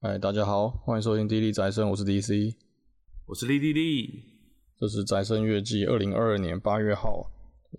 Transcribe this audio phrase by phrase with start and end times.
[0.00, 2.54] 嗨，大家好，欢迎收听《滴滴宅生》，我是 DC，
[3.26, 4.22] 我是滴滴滴，
[4.78, 7.28] 这是宅生月记二零二二年八月号，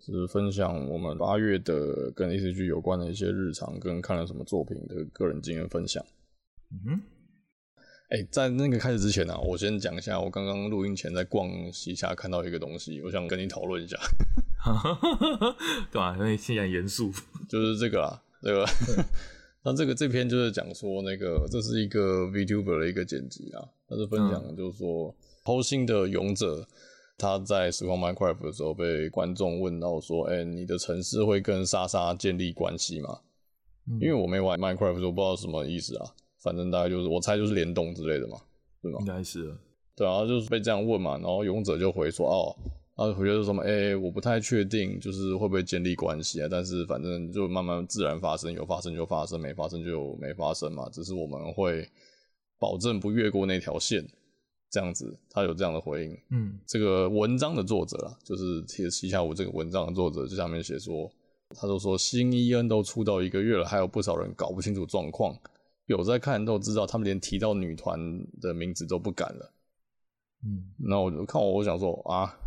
[0.06, 6.04] 就是分享我们八月的跟 ACG 有关的一些日常，跟看了什么作品的个人经验分享。
[6.72, 7.02] 嗯哼，
[8.10, 13.98] 哎、欸，在那个开始之前呢、啊，我先讲一下，我刚刚录音前在逛西夏看到一个东西，我想跟你讨论一下。
[15.90, 16.18] 干嘛？
[16.20, 17.14] 因为现在严肃，
[17.48, 18.66] 就是这个啦，这个。
[19.64, 26.66] 那这个这篇就是讲说，那个这是一个 VTuber 的一个剪辑啊，他是分享就是说，偷心的勇者
[27.18, 33.20] 他在实况 Minecraft 的时候被观众问到说，哎、欸，你的城市会跟莎莎建立关系吗？
[34.00, 36.06] 因为我没玩 Minecraft，我不知道什么意思啊，
[36.42, 38.38] 反正大概就是我猜就是联动之类的嘛，
[38.82, 39.00] 对吗？
[39.02, 39.54] 应该是，
[39.96, 42.56] 对啊，就是被这样问嘛，然后勇者就回说，哦。
[43.00, 43.64] 然后回觉得什么？
[43.64, 46.50] 哎、欸，我不太确定，就是会不会建立关系啊？
[46.52, 50.90] 但是反正就慢慢自然发生，有发生就发生，没发生就没发生嘛。
[50.92, 51.88] 只是我们会
[52.58, 54.06] 保证不越过那条线，
[54.70, 55.18] 这样子。
[55.30, 56.18] 他有这样的回应。
[56.32, 61.10] 嗯，这个文章的作者啊，就是贴西夏我这个文章的作者，就下面写说，
[61.56, 65.34] 他都说新伊恩都出道一个月了，还有不少人搞不清楚状况，
[65.86, 67.98] 有在看都知道，他们连提到女团
[68.42, 69.54] 的名字都不敢了。
[70.44, 72.38] 嗯，那我就看我，我想说啊。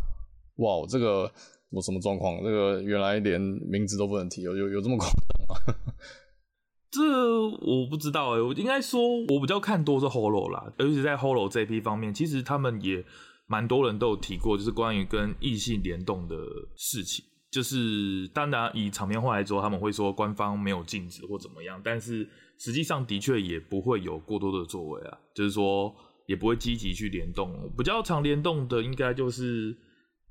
[0.57, 1.31] 哇，这个
[1.71, 2.37] 我什么状况？
[2.43, 5.15] 这个原来连名字都不能提，有有有这么夸张
[5.47, 5.75] 吗？
[6.91, 13.03] 这我不知道哎、欸，我应该说，我比较看多是 Holo 啦，尤其是在 Holo 这一批方面，其实他们也
[13.47, 16.37] 蛮多人都有提过，就是关于跟异性联动的
[16.75, 17.25] 事情。
[17.49, 25.91] 就是当然以场面话来说，他们会说官方没有禁止或怎么样，但是实际上的确也不会有过多的作为啊，就是说
[26.27, 27.51] 也不会积极去联动。
[27.75, 29.75] 比较常联动的应该就是。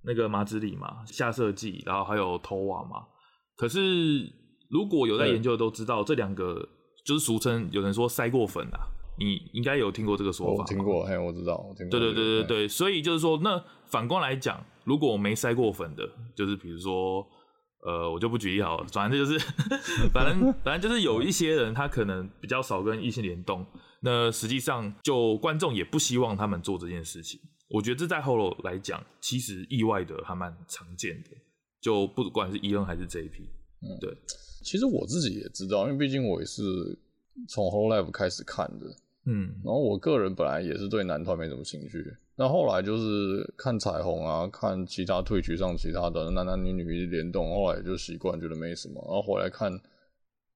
[0.05, 3.07] 那个马子里嘛，下设计，然后还有偷瓦嘛。
[3.57, 4.31] 可是
[4.71, 6.69] 如果有在研究的都知道，这两个
[7.05, 8.81] 就是俗称有人说塞过粉啊，
[9.19, 10.63] 你应该有听过这个说法。
[10.63, 11.91] 我听过，嘿，我知道，我听过。
[11.91, 17.25] 对对对对对，所以就是说，那反观来讲，如果我没塞过粉的，就是比如说，
[17.87, 19.39] 呃，我就不举例好了，反正就是，
[20.13, 23.65] 反正反正就是有一些人他可能比较少跟异性联动，
[24.01, 27.39] 那实际上就观众也不希望他们做这件事情。
[27.73, 31.31] 我觉得这在 Holo 来讲，其实意外的还蛮常见的，
[31.81, 33.41] 就不管是 EN 还是 JP，
[33.81, 34.15] 嗯，对。
[34.63, 36.63] 其实我自己也知道，因为毕竟我也是
[37.49, 38.87] 从 Hololive 开始看的，
[39.25, 39.55] 嗯。
[39.65, 49.03] 然后我个人本来也是对男团没什么兴趣，那后来就是看彩虹啊，看其他 Twitch 上其他的男男女女联动，后来也就习惯，觉得没什么。
[49.07, 49.73] 然后回来看，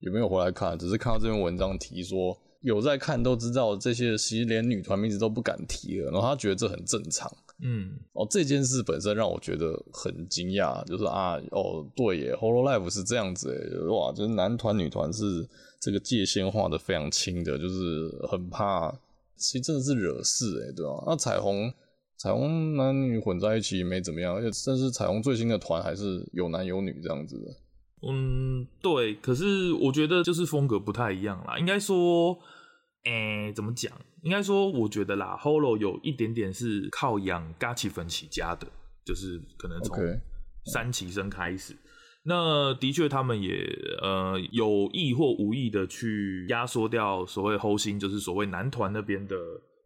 [0.00, 2.38] 也没有回来看，只是看到这篇文章提说。
[2.66, 7.32] 有在看都知道，这些其实连女团名字都不敢提了，然后他觉得这很正常。
[7.62, 15.48] 嗯，哦，这件事本身让我觉得很惊讶，就是啊，哦，对耶，Holo Life 是这样子诶，哇，就是男团女团是
[15.80, 18.92] 这个界限画的非常清的，就是很怕，
[19.36, 21.04] 其实真的是惹事诶，对吧？
[21.06, 21.72] 那彩虹，
[22.18, 27.56] 彩虹男女混在一起没怎么样，而且甚至彩虹最新的团还是有男有女这样子的。
[28.08, 32.36] 嗯，对，可是我觉得就是风格不太一样啦，应该说。
[33.06, 33.92] 诶、欸，怎么讲？
[34.22, 38.66] 应该说，我觉得啦，Holo 有一点点是靠养嘎奇粉起家的，
[39.04, 39.96] 就是可能从
[40.72, 41.72] 三期生开始。
[41.72, 41.76] Okay.
[42.24, 43.64] 那的确，他们也
[44.02, 49.36] 呃有意或无意的去压缩掉所谓后心，就是所谓男团那边的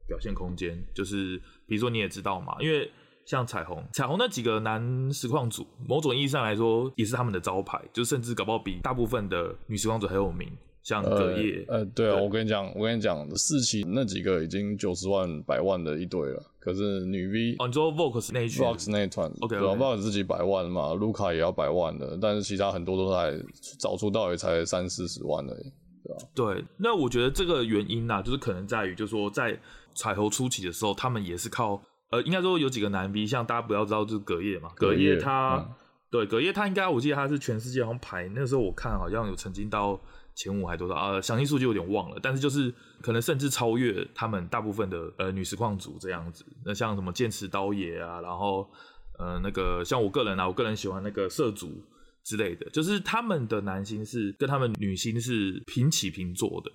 [0.09, 0.83] 表现空间。
[0.95, 2.91] 就是比如说，你也知道嘛，因为
[3.27, 10.51] 像彩虹，彩虹那几个男实况组，某种意义上来说也是他们的招牌，就甚至搞不好比大部分的女实况组还有名。
[10.83, 23.39] 像隔夜，呃，呃，对啊，对我跟你讲，我跟你讲，四期那几个已经九十万、百万的一堆了，可是女 V，哦，你说 Vox 那一群，Vox 那一团，OK，对 Vox 自己百万嘛，卢卡也要百万的，但是其他很多都才
[23.79, 26.23] 早出道也才三四十万而已，对吧？
[26.35, 29.59] 对，那我觉得这个原因呢、啊，就是可能在于，就是说在
[29.95, 31.81] 彩虹初期的时候，他们也是靠，
[32.11, 35.75] 呃，应该说有几个男 V，像大家不要知道就是隔夜嘛，隔夜他，嗯、
[36.11, 40.01] 对，隔夜他应该我记得他是全世界好像排，那个时候我看好像有曾经到。
[40.35, 41.21] 前五还多少啊？
[41.21, 46.45] 详细数据有点忘了，但是就是可能甚至超越他们大部分的呃女实况组这样子。
[46.65, 48.71] 那像什么剑齿刀爷啊，然后
[49.19, 51.83] 呃那个像我个人啊，我个人喜欢那个社组
[52.25, 56.71] 之类的，就是他们的男星是跟他们女星是平起平坐的。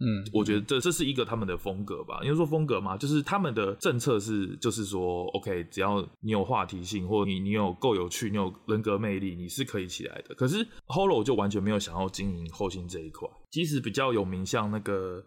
[0.00, 2.20] 嗯，我觉得这这是一个他们的风格吧。
[2.22, 10.34] 因为说风格嘛，就是他们的政策是，就是说，OK，只要你有话题性，或你你有够有趣，你有人格魅力，你是可以起来的。
[10.36, 13.28] 可是 Holo 就完全没有想要经营后星这一块。
[13.50, 15.20] 即使比较有名，像那个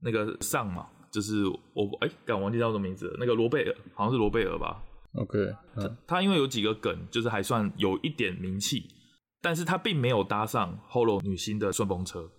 [0.00, 4.82] 那个上嘛，就是我哎，敢、欸、忘记叫什么名字了，那个罗贝尔，好像是罗贝尔吧。
[5.16, 5.38] OK，、
[5.76, 8.84] 嗯、他他因为有几个梗，就是还算有一点名气，
[9.42, 12.30] 但是他并没有搭上 Holo 女星的顺风车。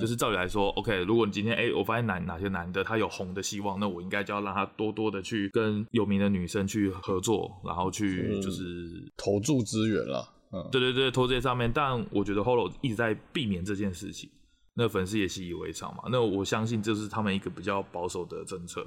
[0.00, 10.28] 就是照理来说，OK，如果你今天哎、欸，我发现哪哪些男的他有红的希望，那我应该就要让他多多的去跟有名的女生去合作，然后去就是投注资源了。
[10.52, 14.28] 嗯，对对对，投这些上面，但我觉得 Holo 一直在避免这件事情，
[14.74, 16.02] 那粉丝也习以为常嘛。
[16.10, 18.84] 那我相信这是他们一个比较保守的政策，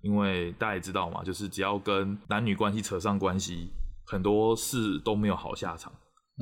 [0.00, 3.68] 因为大家也知道嘛，就是只要跟男女关系扯上关系，
[4.06, 5.92] 很多事都没有好下场。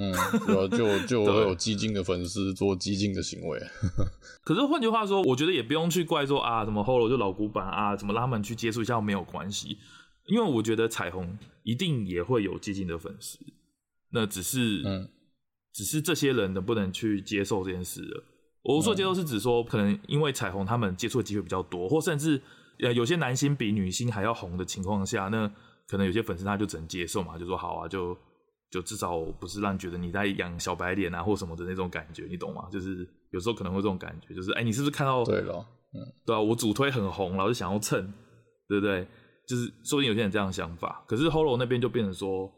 [0.00, 0.10] 嗯，
[0.46, 3.60] 就就 就会有激进的粉丝做激进的行为。
[4.42, 9.76] 可是换句话说，我觉得也不用去怪说啊，什么 Holo 就老古板啊，怎么让他们去接触一下没有关系。
[10.26, 13.38] 因为我觉得彩虹一定也会有激进的粉丝，
[14.12, 15.08] 那只是，嗯，
[15.74, 18.24] 只是这些人能不能去接受这件事了。
[18.62, 22.40] 我说接受是指说，可能因为彩虹他们接触的机会比较多，或甚至
[22.78, 25.46] 呃有些男星比女星还要红的情况下，那
[25.86, 28.16] 可能有些粉丝他就只能接受嘛，就说好啊，就。
[28.70, 32.68] 就至少不是让你觉得你在养小白脸啊或什么的那种感觉，你懂吗？
[32.70, 35.24] 就是有时候可能会这种感觉，就是哎、欸，你是不是看到？
[35.24, 38.00] 对了，嗯，对啊，我主推很红，然后就想要蹭，
[38.68, 39.06] 对不对？
[39.46, 42.48] 就是说不定有些人这样的想法，可是 Holo 那边就变成说，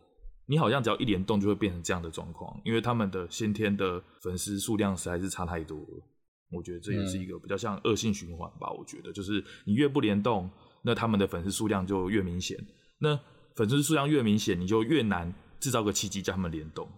[0.46, 6.08] 你好像只要一联动就会变成这样的状况，因为他们的先天的粉丝数量实在是差太多了。
[6.50, 8.70] 我觉得这也是一个比较像恶性循环吧。
[8.70, 10.50] 我觉得就是你越不联动，
[10.82, 12.58] 那他们的粉丝数量就越明显，
[12.98, 13.18] 那
[13.56, 15.32] 粉丝数量越明显，你就越难。
[15.62, 16.88] 制造个契机叫他们联动，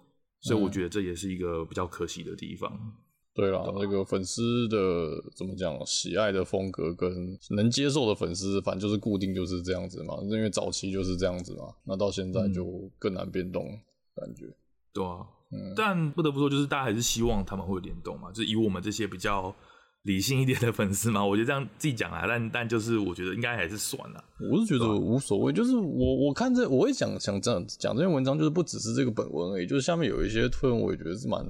[0.41, 2.73] 所以我觉得这也是一个比较可惜的地方。
[2.73, 2.93] 嗯、
[3.35, 4.77] 对啦，那个粉丝的
[5.37, 10.15] 怎么讲，喜爱的风格跟能接受的粉丝，反正就是固定就是这样子嘛。
[10.23, 13.67] 因为早期就是这样子嘛，那到现在就更难变动，
[14.17, 14.47] 感觉。
[14.93, 19.55] 对啊，嗯，但不得不说，就是大家还是希望他们会联动嘛，就是以我们这些比较。
[20.05, 24.25] 理性一点的粉丝嘛， 我觉得这样自己讲啊，但但就是我觉得应该还是算了。
[24.51, 31.45] 我是觉得无所谓，就是我我看这我会想想这样讲这篇文章，就是不只是这个本文而已，就是下面有一些推文，我也觉得是蛮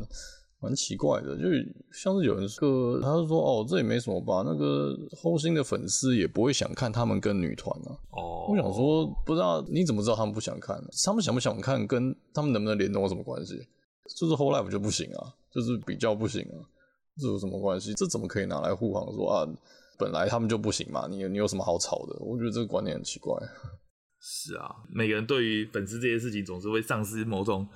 [0.60, 7.90] 蛮奇怪的，就是像是有人说，他就说哦，这也没什么吧，那个后星的粉丝也不会想看他们跟女团啊。
[8.10, 10.80] 哦，我想说，不知道你怎么知道他们不想看？
[11.04, 13.60] 他们想不想看，跟他们能不能联动有什么关系？
[14.16, 16.62] 就是 Hololive 就不行啊，就是比较不行啊。
[17.20, 17.94] 这有什么关系？
[17.94, 19.12] 这怎么可以拿来护航？
[19.12, 19.46] 说啊，
[19.98, 22.18] 本来他们就不行嘛，你你有什么好吵的？
[22.20, 23.34] 我觉得这个观念很奇怪。
[24.20, 27.68] 是啊，每个人对于粉丝这些事情总是会丧失某种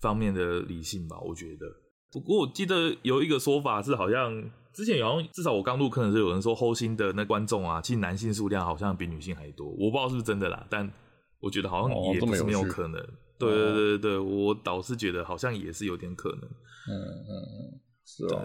[0.00, 1.18] 方面的理性吧？
[1.20, 1.66] 我觉得。
[2.10, 4.32] 不过我记得有一个说法是，好像
[4.72, 9.68] 之前好像至少我刚入坑的时候，有人说后星的那观众啊，其实男性数量好像比女性还多。
[9.68, 10.90] 我不知道是不是真的啦，但
[11.38, 13.00] 我觉得好像也不是没有可能。
[13.00, 13.08] 哦、
[13.38, 16.40] 对对对对，我倒是觉得好像也是有点可能。
[16.40, 17.80] 嗯嗯嗯。
[18.16, 18.42] 是啊，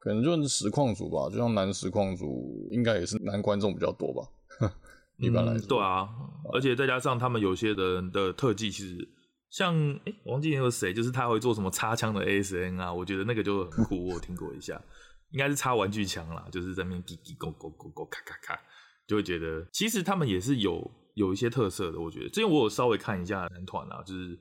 [0.00, 4.28] 可能就是实况组吧，就像男实况组，应该也是男观众比较多吧。
[5.18, 6.08] 一般来说，嗯、对啊，
[6.52, 9.08] 而且再加上他们有些人的特技，其实
[9.50, 14.82] 像哎、欸，王记念有谁，就是他会做什么插枪的 ASN 啊，我觉得那个就很酷，我听过一下，
[15.30, 18.60] 应该是插玩具枪啦，就是在那边叽叽勾勾勾勾咔咔咔，
[19.06, 24.36] 就会觉得其实他们也是有有一些特色的，我觉得，之前我有稍微看一下男团啊，就是。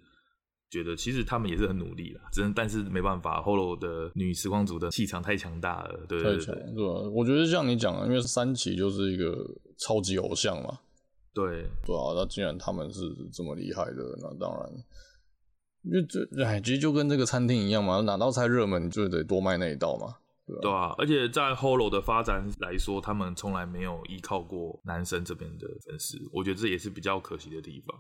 [0.72, 7.10] 觉得其实他们也是很努力啦，只能但是没办法，Holo 的女实况组的气场太强大了，对对对，对，对吧？
[7.14, 9.36] 我觉得像你讲的，因为三期就是一个
[9.78, 10.80] 超级偶像嘛，
[11.34, 13.02] 对对啊，那既然他们是
[13.34, 14.72] 这么厉害的，那当然，
[15.84, 20.16] 因为这哎，其实就跟这个餐厅一样嘛，哪道菜热门就得多卖那一道嘛，
[20.48, 20.62] 对吧？
[20.62, 27.94] 对啊，而且在 Holo 的发展来说，他们从来没有依靠过男生这边的粉丝，我觉得这也是比较可惜的地方，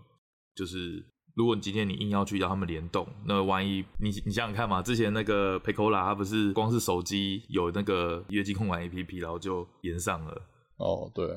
[0.55, 1.05] 就是。
[1.33, 10.41] 如果你今天你硬要去要他们联动，那万一你你想想看嘛，之前那个 Pecola 他不是光是手机有那个月经控管 APP，然后就连上了。
[10.75, 11.27] 哦，对，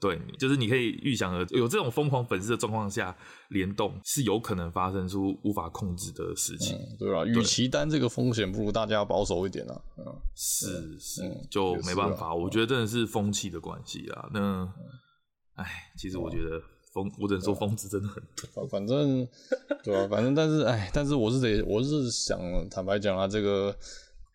[0.00, 3.16] 对，就是你可以预想的，有这种疯狂粉丝的状况下，
[3.50, 6.76] 联动是有可能发生出无法控制的事情。
[6.76, 9.82] 嗯、对啊，与其担这个风险，不如大家保守一点啊。
[9.98, 10.04] 嗯，
[10.34, 14.28] 是是、嗯，就没办法，我觉得真的是风气的关系啊。
[14.32, 14.68] 那，
[15.54, 16.60] 哎，其实我觉得。
[17.02, 18.22] 疯，我只能说疯子真的很
[18.54, 18.66] 多。
[18.66, 19.26] 反正，
[19.84, 23.74] 对啊，反正，但是，哎，但是我是得，我是想坦白讲啊，这个，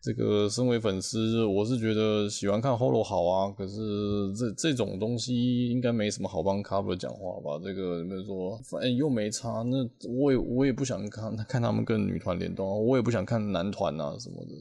[0.02, 3.54] 这个，身为粉丝，我是觉得喜欢看 Holo 好啊。
[3.58, 7.60] 可是这这种东西应该没什么好帮 Cover 讲话吧？
[7.64, 14.52] 这个，你们说，反正又没差，那我也我也不想看看他们跟女团联动，我也不想看男团啊什么的。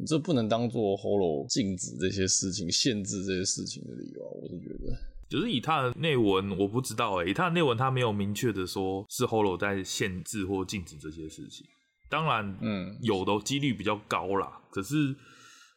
[0.00, 4.96] 你这不能当做 Holo 禁止这些事情、限制这些事情的理由啊，我是觉得。
[5.28, 11.66] 就是以他的内文，我不知道诶、欸，以他的内文，他没有明确的说是 Holo 在限制或禁止这些事情。
[12.08, 14.60] 当然，嗯，有的几率比较高啦。
[14.70, 15.14] 可是，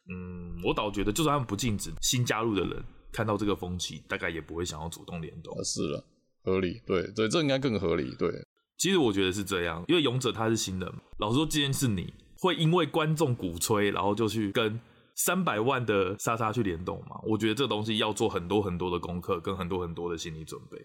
[0.10, 5.54] 嗯，我倒觉得，就算他们不禁止，新加入的人看到这个风气，大概也不会想要主动联动。
[5.66, 6.06] 是了，
[6.44, 8.16] 合理，对对，这应该更合理。
[8.18, 8.32] 对，
[8.78, 10.90] 其实我觉得是这样，因为勇者他是新人，
[11.20, 14.80] 老实说，今天是你会因为观众鼓吹，然后就去跟
[15.16, 17.20] 三百万的莎莎去联动嘛？
[17.24, 20.78] 我觉得这东西要做很多很多的功课，跟很多很多的心理准备。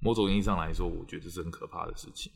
[0.00, 2.32] 某种意义上来说，我觉得是很可怕的事情。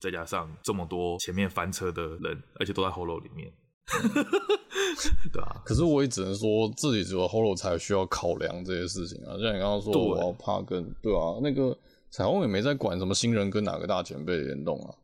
[0.00, 3.52] 再加上这么多前面翻车的人，而且都在 Holo 里面，
[5.32, 5.62] 对啊。
[5.64, 9.32] 可是我也只能说，自己只有 Holo 才需要考量这些事情啊。
[9.40, 11.76] 像你刚刚说，我要怕跟对啊，那个
[12.10, 14.94] 彩虹也没在管什么新人跟哪个大前辈联动啊。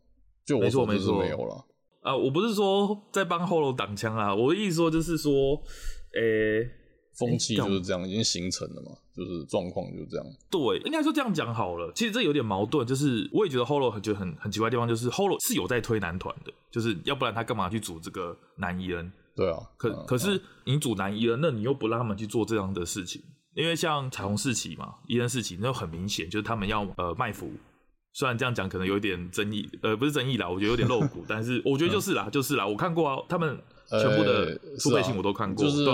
[0.45, 1.65] 就我说没错，没有了。
[2.03, 5.33] 啊，我不是说在帮 Holo 挡枪啊，我的意思说就是说，
[6.15, 6.71] 诶、欸，
[7.17, 10.27] 风气就是这样，已经形成了嘛，就是状况就是这样。
[10.51, 11.93] 对，应该说这样讲好了。
[11.95, 23.23] 其实这有点矛盾，就是我也觉得 Holo 很觉得很很奇怪的地方，就是 Holo 是有在推男团的，就是要不然他干嘛去组这个男艺人对啊，可、嗯、可是你组男艺人那你又不让他们去做这样的事情，
[23.55, 27.49] 因为像彩虹四期嘛伊恩四期，那就很明显就是他们要呃卖服。
[28.15, 35.85] 虽然这样讲可能有点争议，呃，不是争议啦，我觉得有点露骨， 但是我觉得就是啦，就是啦，我看过啊，他们全部的付费信我都看过，就是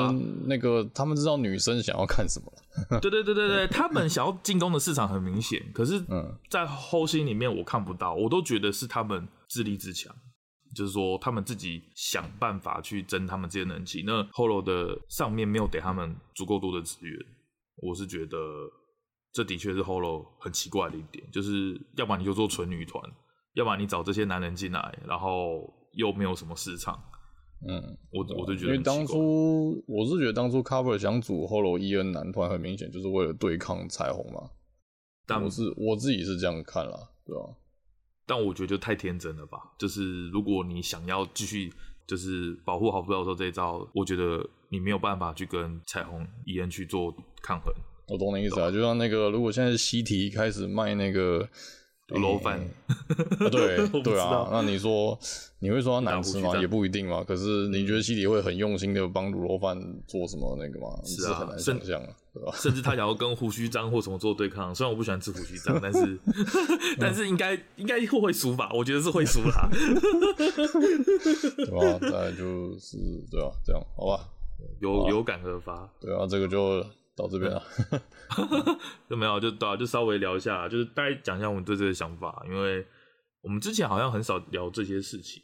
[0.47, 2.53] 那个他们知道女生想要看什么，
[3.01, 6.03] 对对对对对，他们想要进攻的市场很明显，可是，
[6.51, 10.13] 在后心里面我看不到，我都觉得是他们自立自强，
[10.75, 17.17] 就是说他们自己想办法去争他们这些人气，那 Holo 的上面没有给他们足够多的资源，
[17.77, 18.37] 我是觉得。
[19.33, 23.03] 这的确是 Holo 很奇怪的一点，就是要不然你就做纯女团，
[23.55, 26.99] 要不然你找这些男人进来，然后又没有什么市场。
[27.69, 27.83] 嗯，
[28.13, 34.51] 我我就觉得，因为当初我是觉得当初 Cover 想组 Holo EN 男团，很明显就是为了对抗彩虹嘛。
[35.27, 37.43] 但我是我自己是这样看啦，对吧？
[38.27, 39.59] 但我觉得就太天真了吧。
[39.79, 41.73] 就是如果你想要继续
[42.07, 47.75] 就是保护好不老说这一招，我觉得你没有办法去跟彩虹 EN 去做抗衡。
[48.09, 51.47] 我懂你意思啊，就像那个，如果现在西提开始卖那个
[52.09, 52.59] 卤肉饭，
[53.51, 55.19] 对对啊，那你说
[55.59, 56.57] 你会说它难吃吗？
[56.59, 57.23] 也不一定嘛。
[57.23, 60.89] 可是你觉得西提会很用心的帮卤肉饭做什么那个吗？
[61.05, 62.53] 是啊，是很难想象啊，对吧？
[62.57, 66.19] 甚至他想要跟胡须张或什么做对抗，虽然我不喜欢吃胡须张，但是
[66.99, 68.71] 但是应该应该会会输吧？
[68.73, 69.69] 我觉得是会输啦。
[70.39, 71.99] 对吧？
[72.11, 72.97] 大概就是
[73.31, 74.27] 对啊，这样好吧？
[74.81, 76.83] 有有感而发，对啊，这个就。
[77.19, 77.63] 到这边 了，
[79.11, 82.87] 就没有就对啊，就稍微聊一下，就是大概讲一下我们对这个想法，因为
[83.43, 85.43] 我们之前好像很少聊这些事情，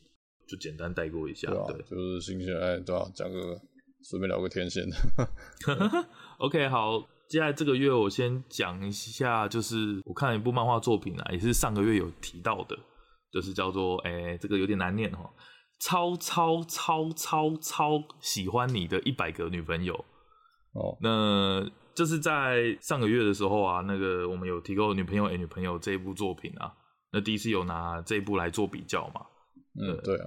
[0.48, 1.50] 就简单带过一下。
[1.66, 3.60] 对就是新鲜哎，对啊，讲个
[4.02, 4.84] 随便聊个天线。
[6.38, 12.78] OK，好，接下来这个月我先讲一下，就是我看了一部漫画作品啊，也是上个月有提到的，
[13.32, 15.28] 就是叫做哎、欸，这个有点难念哈，
[15.80, 20.04] 超超超超超喜欢你的一百个女朋友。
[20.74, 21.64] 哦，那
[21.94, 26.72] 就是在上个月的时候啊，那个我们有提过女朋友欸女朋友这一部作品啊，
[27.12, 29.20] 那第一次有拿这一部来做比较嘛，
[29.80, 30.16] 嗯，对。
[30.16, 30.26] 啊，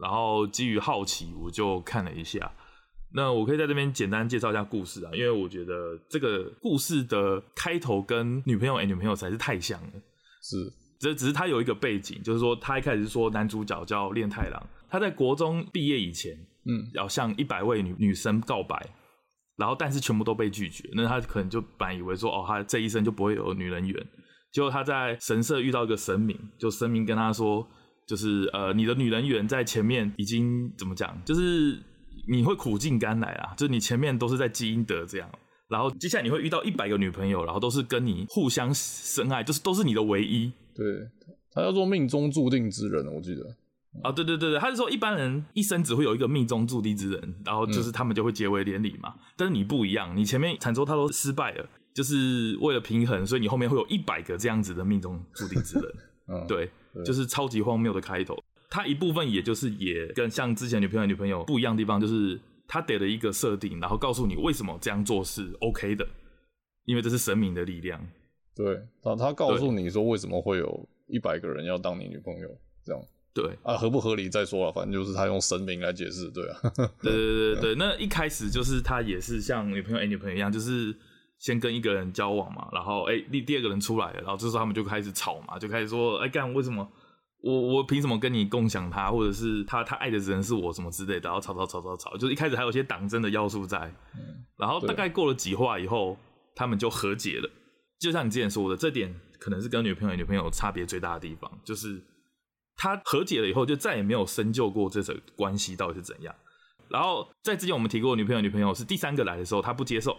[0.00, 2.52] 然后基于好奇，我就看了一下。
[3.14, 9.92] 那我可以在这边简单介绍一下故事啊，因为我觉得这个故事的开头跟女朋友欸女朋友实在是太像了，
[10.42, 16.34] 是，这只是他有一个背景，就是说他一开始是说男主角叫练太郎，他在国中毕业以前，
[16.66, 18.86] 嗯，要向一百位女女生告白。
[19.58, 20.88] 然后，但是全部都被拒绝。
[20.94, 24.06] 那他可能就本来以为说，哦，他这一生就不会有女人缘。
[24.52, 27.66] 结果他在神社遇到一个神明，就神明跟他说，
[28.06, 31.76] 就是呃，你的女人缘在前面已经怎么讲，就是
[32.28, 35.28] 你会苦尽甘来啊，就是你前面都是在积阴德这样。
[35.68, 40.50] 然后接下来你会遇到一百个女朋友，然后都是跟你互相深爱，就是都是你的唯一。
[40.74, 40.86] 对，
[41.52, 43.42] 他叫做命中注定之人，我记得。
[44.02, 49.14] 啊、哦，对对对对，他是说一般人一生只会有一个命中注定之人，然后就是他们就会结为连理嘛。
[49.16, 55.84] 嗯、但是你不一样，你前面惨遭他都失败了，就是为了平衡，所以你后面会有一百个这样子的命中注定之人。
[56.30, 58.36] 嗯，对，对就是超级荒谬的开头。
[58.70, 66.06] 他一部分也就是也跟像之前女朋友女朋友不一样的地方，就是他给了一个设定，然后告诉你为什么这样做是 OK 的，
[66.84, 67.98] 因为这是神明的力量。
[68.54, 72.48] 对，他他告诉你说为什么会有一百个人要当你女朋友
[72.84, 73.02] 这样。
[73.34, 76.58] 对啊，合不合理再说了，反正就是他用神明来解释，对啊。
[77.00, 80.92] 对对对 对，那一开始就是他也是像女朋友欸女朋友一样，就是
[81.38, 86.90] 先跟一个人交往嘛，然后哎，第、欸、第二个人出来了，然后这时候他们就开始吵嘛，就开始说，哎、欸、干为什么
[87.40, 93.94] 我我凭什么跟你共享他，或者是他他爱的人是我什么之类的，然后吵吵吵吵吵，就是一开始还有些党争的要素在，
[94.56, 96.18] 然后大概过了几话以后，
[96.56, 97.48] 他们就和解了。
[98.00, 102.02] 就像你之前说的，这点可能是跟女朋友欸女朋友差别最大的地方，就是。
[102.78, 106.34] 他和解了以后，就再也没有深究过这层关系到底是怎样。
[106.88, 110.12] 然后在之前我们提过，女朋友女朋友是第三个来的时候，他不接受；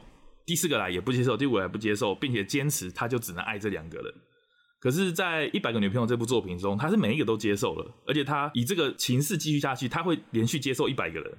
[0.45, 4.13] 第四个来也不接受；第五个来不接受，并且坚持他就只能爱这两个人。
[4.79, 11.37] 可是，在《一百个女朋友》这部作品中，他是每一个都接受了，而且他以这个情势继续下去，他会连续接受一百个人。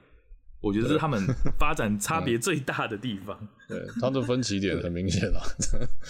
[0.60, 1.18] 我觉得是他们
[1.58, 3.48] 发展差别最大的地方。
[3.66, 5.40] 对，他的分歧点很明显了。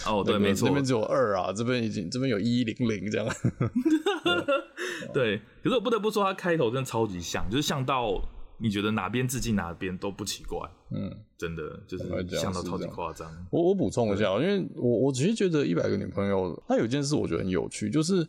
[0.05, 3.27] 哦， 对，没错，那边只有二啊，这边已经这边有一零零这样。
[5.13, 8.21] 对，可是我不得不说，他开头真的超级像，就是像到
[8.57, 10.59] 你觉得哪边致敬哪边都不奇怪。
[10.91, 12.05] 嗯，真的就是
[12.37, 13.29] 像到超级夸张。
[13.49, 18.27] 我我补充一下，因为我我其实觉得一百个女朋友，他有一件事我觉得很有趣，就是。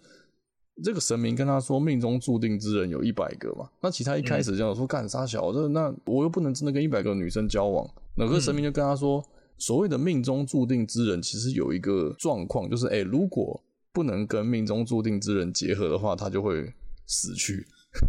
[0.82, 7.86] 这个神明跟他说，命中注定之人有一百个嘛，那其他一开始这样说干啥小这，那我又不能真的跟一百个女生交往。
[8.16, 9.22] 那个神明就跟他说，
[9.58, 16.72] 所谓的命中注定之人，其实有一个状况，就是哎，如果不能跟命中注定之人结合的话，他就会
[17.06, 17.66] 死去。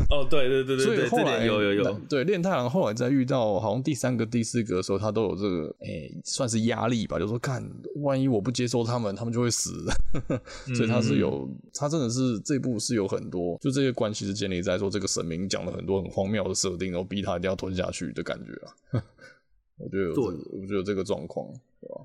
[0.10, 7.62] 哦，对对对对，所以后来有有有，对练太郎后来在遇到好像第三个、第四个的时候，他都有这个，诶、欸，算是压力吧，就说看，
[7.98, 9.86] 万一我不接受他们，他们就会死。
[10.74, 19.04] 所以他是有，他真的是这部是有很多，就这些关系是建立在说这个神明讲了很多很荒谬的设定，然后逼他一定要吞下去的感觉啊。
[19.78, 21.46] 我觉得有、这个，我觉得有这个状况，
[21.82, 22.02] 对吧？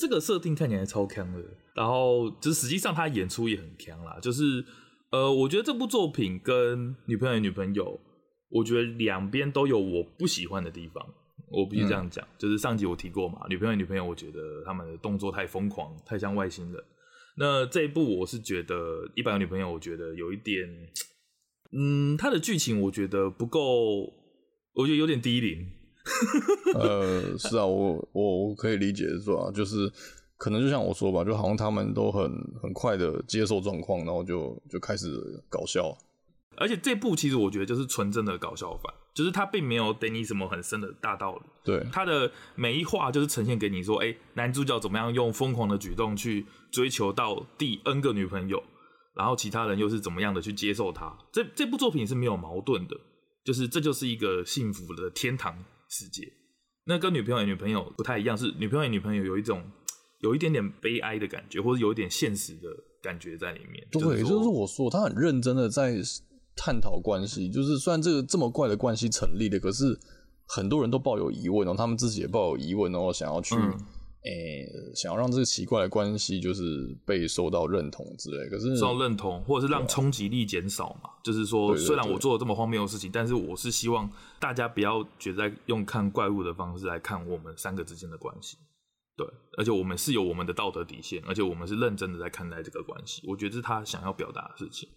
[0.00, 4.64] 这个设定看起来超强的，然后就是实际上他演出也很强啦，就是。
[5.12, 7.98] 呃，我觉得这部作品跟女朋友与女朋友，
[8.48, 11.04] 我觉得两边都有我不喜欢的地方。
[11.50, 16.80] 我必须这样讲，就是上集我提过嘛，女朋友与女朋友，我觉得他们的动作太疯狂，太像外星人。
[17.36, 20.64] 那这一部我是觉得一百个女朋友，我觉得有一点，
[21.72, 23.60] 嗯，它的剧情我觉得不够，
[24.74, 25.66] 我觉得有点低龄。
[26.74, 29.50] 呃，是啊，我我我可以理解是吧？
[29.54, 29.92] 就是。
[30.42, 32.22] 可能就像我说吧，就好像他们都很
[32.62, 35.06] 很快的接受状况，然后就就开始
[35.50, 35.94] 搞笑。
[36.56, 41.42] 而且这部其实我觉得就是纯正的搞笑版，就是他并没有给你什么很深的大道理。
[41.62, 48.62] 对，他的每一话就是呈现给你说，哎、欸，男主角怎么样用疯狂的举动去追求到第 N 个女朋友，
[49.14, 51.14] 然后其他人又是怎么样的去接受他。
[51.30, 52.96] 这这部作品是没有矛盾的，
[53.44, 56.32] 就是这就是一个幸福的天堂世界。
[56.84, 59.62] 那跟女朋友与女朋友不太一样，是女朋友与女朋友有一种。
[60.22, 62.68] 有一点点悲哀的感觉，或者有一点现实的
[63.02, 63.82] 感觉在里面。
[63.90, 65.96] 对，就是，就是我说，他很认真的在
[66.54, 67.48] 探讨关系。
[67.48, 69.98] 就是虽然这个这么怪的关系成立的，可是
[70.46, 73.54] 很多人都抱有疑问，然后他们自己也抱有疑问，然后想要去，
[74.22, 78.48] 诶、嗯欸，想要让这个奇怪的关系就是被受到认同之类。
[78.50, 81.10] 可是受到认同，或者是让冲击力减少嘛？
[81.24, 88.58] 就是说，虽然我做了这么荒谬的事情，但是我是希望大家不要觉得在用看怪物的方式来看我们三个之间的关系。
[89.16, 89.26] 对，
[89.58, 93.22] 而且我们是有我们的道德底线，而且我们是认真的在看待这个关系。
[93.26, 94.88] 我觉得是他想要表达的事情。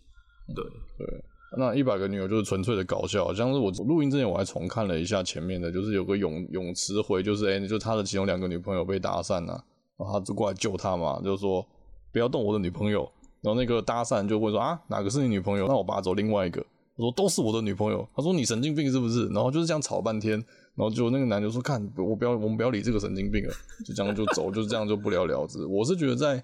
[0.53, 0.63] 对
[0.97, 1.23] 对，
[1.57, 9.63] 那一百个女友就是纯粹的搞笑，像是我录音之前我还重看了一下前面的，就是有个泳泳池回，就是哎、欸，就他的其中两个女朋友被搭讪了，
[9.97, 11.65] 然后他就过来救他嘛，就是说
[12.11, 13.09] 不要动我的女朋友。
[13.41, 15.67] 然后那个搭讪就会说啊，哪个是你女朋友？
[15.67, 16.65] 那我拔走另外一个。
[16.95, 18.07] 我说都是我的女朋友。
[18.15, 19.27] 他说你神经病是不是？
[19.27, 20.33] 然后就是这样吵半天。
[20.75, 23.53] 然后就那个男的说：“看，我不要，我们不要理这个神经病了，
[23.85, 26.41] 就这样就走，就这样就不了了之。”我是觉得在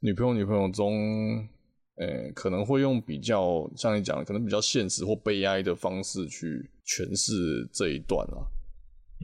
[0.00, 1.48] 女朋友女朋友中，
[2.00, 8.40] 诶、欸，可能会用比较像你讲的，可能比较现实或悲哀的方式去诠释这一段啊。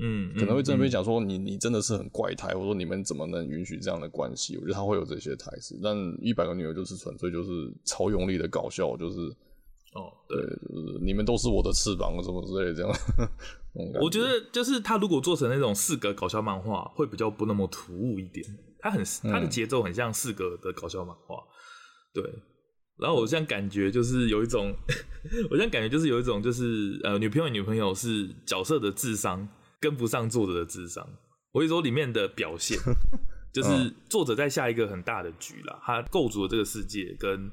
[0.00, 4.56] 嗯，可能会真的被讲说你你真的是很怪胎，或者说你们怎么能允许这样的关系？
[4.58, 7.50] 我觉得他会有这些台词，但一百个女儿就是纯粹就是
[7.84, 9.18] 超用力的搞笑，就是。
[9.94, 10.36] 哦，对，
[10.68, 12.92] 就是你们都是我的翅膀，什么之类的这样。
[14.02, 18.44] 我觉得就是他如果做成那种四格搞笑漫画，会比较不那么突兀一点。
[18.78, 21.42] 他很他的节奏很像四格的搞笑漫画，
[22.12, 22.22] 对。
[22.98, 24.74] 然后我现在感觉就是有一种，
[25.50, 29.48] 我现在感觉就是有一种就是呃，女朋友女朋友是角色的智商
[29.80, 31.06] 跟不上作者的智商。
[31.52, 32.78] 我跟你说里面的表现，
[33.52, 37.50] 就是作者在下一个很大的局啦，他构筑了这个世界跟。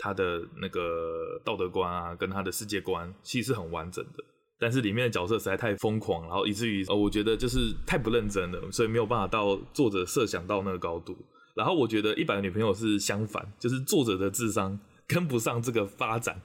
[0.00, 4.22] 他的那个道德观啊，跟他的世界观其实是很完整的，
[4.56, 11.16] 但是里面的角色实在太疯狂，然后以至于呃，我觉得就是太不认真了，所以没有办法到作者设想到那个高度。
[11.58, 16.40] 然后我觉得一百个女朋友是相反，就是作者的智商跟不上这个发展。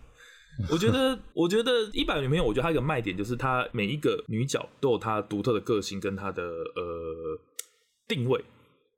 [0.70, 7.40] 我觉得，我觉得一百个女朋友，我觉得它一个卖点就是它每一个女角都有她独特的个性跟她的呃
[8.08, 8.44] 定位。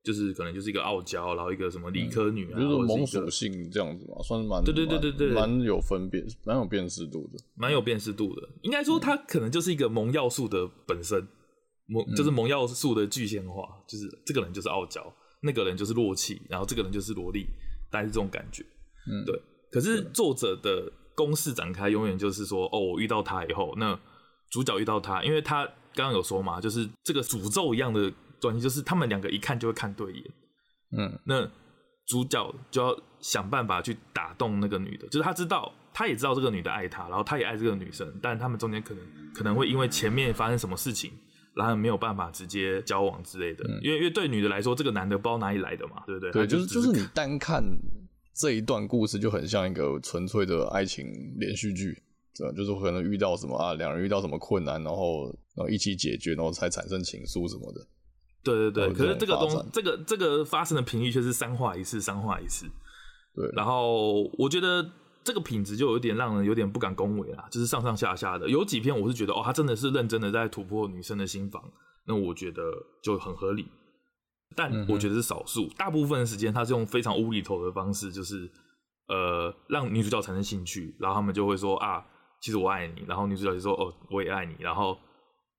[0.06, 8.48] 就是可能就是一个傲娇，然后一个什么理科女啊，嗯、就是萌属性这样子嘛，算是蛮对对对对对，蛮有分辨，蛮有辨识度的，蛮有辨识度的。
[8.62, 11.28] 应该说它可能就是一个萌要素的本身，
[11.88, 15.02] 萌就是萌要素的具象化，嗯、就是这个人就是傲娇，
[15.46, 17.46] 那个人就是洛气，然后这个人就是萝莉，
[17.90, 18.66] 大概是这种感觉。
[19.08, 19.40] 嗯，对。
[19.72, 23.98] 可是作者的公式展开永远就是说，哦，我遇到他以后，那
[24.50, 28.12] 主角遇到他，因为他刚刚有说嘛，就是这个诅咒一样的。
[28.42, 30.24] 关系就是他们两个一看就会看对眼，
[30.96, 31.50] 嗯，那
[32.06, 39.04] 主角就要想办法去打动那个女的，就是他知道他也知道这个女的爱他，然后他也爱这个女生，但他们中间可能
[39.34, 41.12] 可能会因为前面发生什么事情，
[41.56, 43.64] 然后没有办法直接交往之类的。
[43.68, 46.32] 嗯、因为因为对女的来说，这个男的不知道哪里来的嘛，对不对？
[46.32, 47.64] 对，就是就是你单看
[48.34, 51.06] 这一段故事就很像一个纯粹的爱情
[51.40, 52.04] 连续剧，
[52.38, 57.88] 对，就是可能遇到什么啊，两人遇到什么困难，然后然后一起解决，然后才产生情愫什么的。
[58.44, 62.68] 对对对，可是这个东这个这个发生的频率却是三话一次，三话一次。
[63.34, 64.88] 对，然后我觉得
[65.26, 68.48] 这个品质就有点让人有点不敢恭维啦，就是上上下下的。
[68.48, 71.62] 有几篇我是觉得哦，他真的是认真的在突破女生的心房，
[72.06, 72.62] 那我觉得
[73.04, 73.68] 就很合理。
[74.56, 78.50] 但我觉得是少数，嗯、大部分的时间他是用非常无厘头的方式，就是
[79.08, 82.06] 呃让女主角产生兴趣，然后他们就会说啊，
[82.40, 84.98] 其实我爱你，然后女主角就说哦，我也爱你，然后。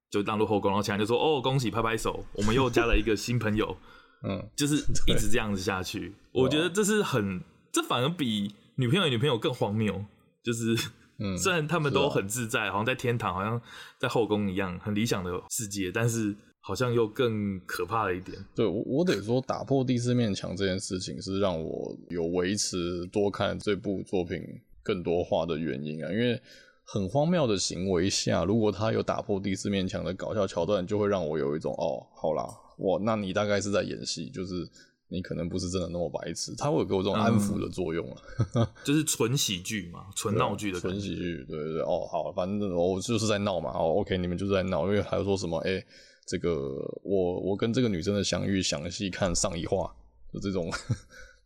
[0.09, 3.76] 就当入后宫，然后其他人就说：“哦，恭喜，拍拍手，我们又加了一个新朋友。
[4.22, 4.76] ”嗯，就是
[5.09, 6.14] 一直这样子下去。
[6.33, 10.05] 我觉得这是很，这反而比女朋友与女朋友更荒谬。
[10.43, 10.77] 就是，
[11.19, 13.61] 嗯，虽然他们都很自在，好像在天堂，好像
[13.99, 18.39] 在后宫一样，很理想的世界，但是好像又更可怕了一点。
[18.55, 24.41] 对，我我得说，打破第四面墙这件事情是让我有维持多看这部作品
[24.83, 26.41] 更多话的原因啊，因为。
[26.89, 32.45] 很荒谬的行为下，如果他有打破第四面墙的搞笑桥段，就会让我有一种哦，好啦，
[32.79, 34.65] 哇，那你大概是在演戏，就是
[35.09, 38.23] 你可能不是真的那么白痴，他会有给我这种安抚的作用啊，
[38.55, 45.87] 嗯、 就是纯喜剧嘛，纯闹剧的纯喜剧，对对对，哦，好，反正我就是在闹嘛，哦，OK，你们就是在闹，因为还有说什么，哎、欸，
[46.27, 46.55] 这个
[47.03, 49.95] 我我跟这个女生的相遇，详细看上一话，
[50.33, 50.71] 就这种。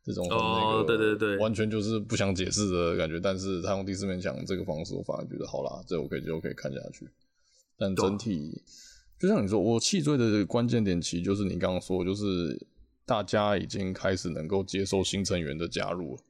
[0.02, 3.20] 这种哦，对对对，完全就是不想解释的感觉。
[3.20, 7.06] 但是他用第四面墙这个方式，我反而觉得好啦，这我可以就可以看下去。
[7.76, 8.62] 但整体
[9.20, 12.58] 就像你说，我弃追的关键点其实就是你刚刚说，就是
[13.10, 16.22] 大家已经开始能够接受新成员的加入了。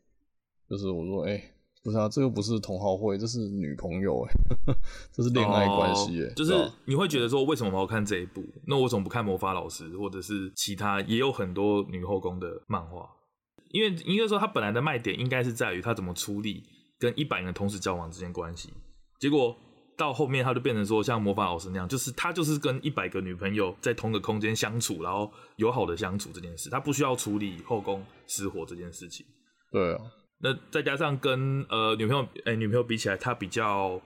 [0.66, 4.33] 就是我说，哎、欸，不是啊，这又不是同好会，这是女朋友，哎，
[5.12, 6.55] 这是恋爱关系，哎，就是
[6.87, 8.43] 你会觉得说，为什么我要看这一部？
[8.66, 13.07] 那我怎么不看魔法老师，或者是其他也有很多女后宫的漫画？
[13.73, 16.64] 因为应该说，它本来的卖点应该是在于它怎么处理
[16.99, 18.71] 跟一百人同时交往之间关系。
[19.19, 19.55] 结果
[20.01, 29.27] 到后面，他就变成说像魔法老师那样，就是他就是跟一百个女朋友在同个空间相处，然后友好的相处这件事，他不需要处理后宫失火这件事情。
[29.71, 30.01] 对啊，
[30.41, 34.01] 那再加上跟呃女朋友哎、欸、女朋友比起来，他比较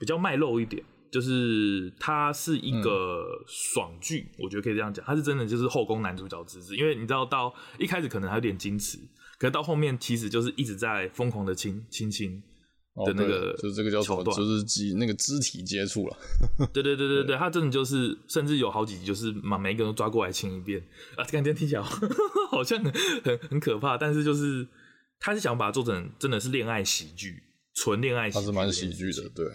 [0.00, 0.82] 比较卖肉一点。
[1.10, 8.98] 就是它是一个爽剧，嗯，我觉得可以这样讲，它是真的就是后宫男主角之姿，因为你知道到一开始可能还有点矜持，
[9.38, 12.42] 可是到后面其实就是一直在疯狂的亲亲亲
[13.04, 16.16] 的那个，就是这个叫什么，就是肢那个肢体接触了。
[16.72, 20.82] 对对对对对，他真的就是甚至有好几集就是把每一个人都抓过来亲一遍
[21.16, 22.82] 啊，感觉听起来好 像
[23.24, 24.66] 很很可怕，但是就是
[25.20, 27.42] 他是想把它做成真的是恋爱喜剧。
[27.74, 29.46] 纯恋爱，它是蛮喜剧的，对，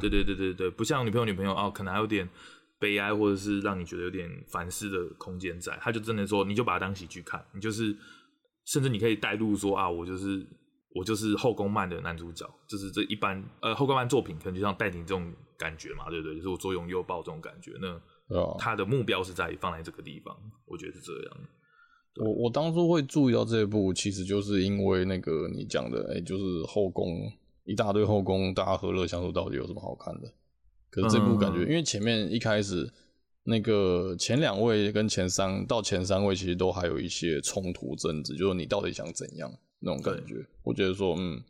[0.00, 2.28] 对对对对对，不像女朋友女朋友哦，可能还有点
[2.80, 5.78] 悲哀，或者是让你觉得有点反思的空间在。
[5.80, 7.96] 他就真的说，你就把它当喜剧看，你就是，
[8.66, 10.44] 甚至你可以带入说啊，我就是
[10.90, 16.36] 我就是后宫漫的男主角，就是这一般呃后宫漫作品可能就像带你这种感觉嘛，对不对？
[16.36, 18.00] 就是我左拥右抱这种感觉，那
[18.58, 21.36] 他的目标是在放在这个地方，我觉得是这样。
[22.16, 27.32] 我我当初会注意到这一部，其实就是因为那个你讲的，哎、欸，就是后宫。
[27.64, 30.32] 一大堆后宫，大家和乐相处，到底有什么好看的？
[30.88, 32.90] 可是这部感觉，因为前面一开始
[33.42, 40.46] 那个前两位跟前三到前三位，其实都还有一些冲突争执，就是你到底想怎样那种感觉。
[40.62, 41.42] 我觉得说，嗯，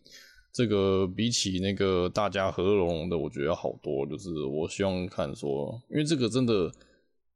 [0.53, 4.07] 这个比起那个大家和乐融融的，我觉得要好多。
[4.07, 6.71] 就是我希望看说，因为这个真的，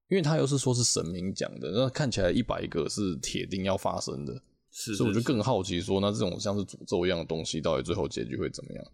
[0.08, 4.34] 因为他又是说是神明讲的，那看起来一百个是铁定要发生的。
[4.70, 8.84] 是，是，是，所以我就更好奇说，那这种像是诅咒一样的东西，到底最后结局会怎么样？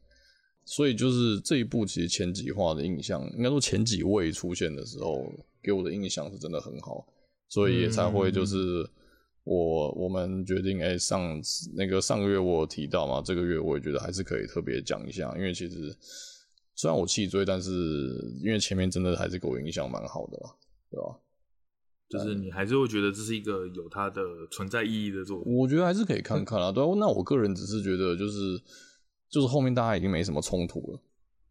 [0.64, 5.32] 所以就是这一部其实前几话的印象，应该说前几位出现的时候，
[5.62, 7.06] 给我的印象是真的很好，
[7.48, 8.86] 所以也才会就是
[9.48, 11.40] 我我们决定，哎、欸，上
[11.74, 15.96] 那个上个月我有提到嘛，这个月我也觉得还是可以特别讲一下，因为其实
[16.74, 17.70] 虽然我弃追，但是
[18.42, 20.54] 因为前面真的还是给我印象蛮好的啦，
[20.90, 21.18] 对吧？
[22.10, 26.70] 就是你还是会觉得这是一个有它的存在意义的作品，我觉得还是可以看看啊。
[26.70, 28.60] 对啊，那我个人只是觉得就是
[29.30, 31.00] 就是后面大家已经没什么冲突了，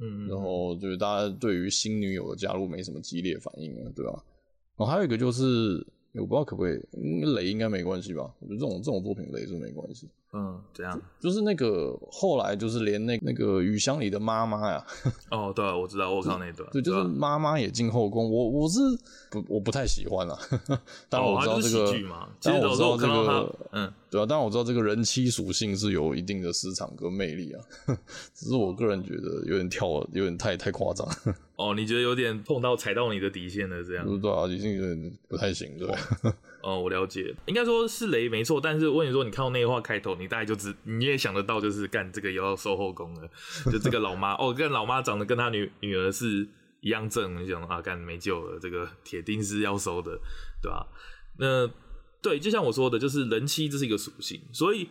[0.02, 4.24] 嗯，然后就是大家对于新女友的加入没什么激烈反应了，对吧？
[4.78, 6.80] 然后还有一个就是我不知道可不可以，
[7.36, 8.32] 雷应该没关系吧？
[8.40, 10.10] 我觉得这种这种作品雷是没关系。
[10.34, 11.00] 嗯，怎样？
[11.20, 14.86] 就是那个后来就是连那那个雨箱里的妈妈呀。
[15.32, 16.68] 哦，对，我知道，我看到那段。
[16.74, 18.80] 对，就是妈妈也进后宫，我我是
[19.30, 20.38] 不我不太喜欢啊。
[21.08, 21.92] 当然我知道这个，
[22.42, 27.64] 当然我知道这个，嗯，对啊，当然我知道这个人妻属性是有一定的市场跟魅力啊。
[28.36, 31.08] 只是我个人觉得有点跳，有点太太夸张。
[31.58, 34.06] 哦，你觉得有点碰到踩到你的底线了，这样？
[34.22, 35.98] 对啊，已经有点不太行，对吧？
[36.62, 43.30] 哦，我了解，应该说是雷没错，但是我跟你说，你看到那句话开头，你大概就知，你也想得到，就是干这个也要收后宫了，
[43.72, 46.48] 就这个老妈哦，跟老妈长得跟她女女儿是
[46.82, 50.20] 一样正，你想啊，干没救了，这个铁定是要收的，
[50.62, 50.86] 对吧？
[51.40, 51.68] 那
[52.22, 54.90] 对，就像我说的，就是人妻这是一个属性，所以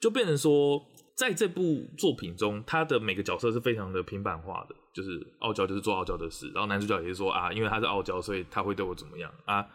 [0.00, 0.82] 就变成说，
[1.16, 9.66] 在这部作品中，他的每个角色是非常的平板化的，就是傲娇就是做傲娇的事，然后男主角也是说啊，因为他是傲娇，所以他会对我怎么样啊？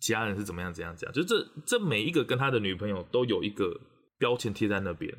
[0.00, 0.72] 其他人是怎么样？
[0.72, 0.94] 怎样？
[0.96, 1.12] 怎样？
[1.14, 3.72] 就这这每一个跟他的女朋友都有一个
[4.18, 5.12] 标签贴在那边，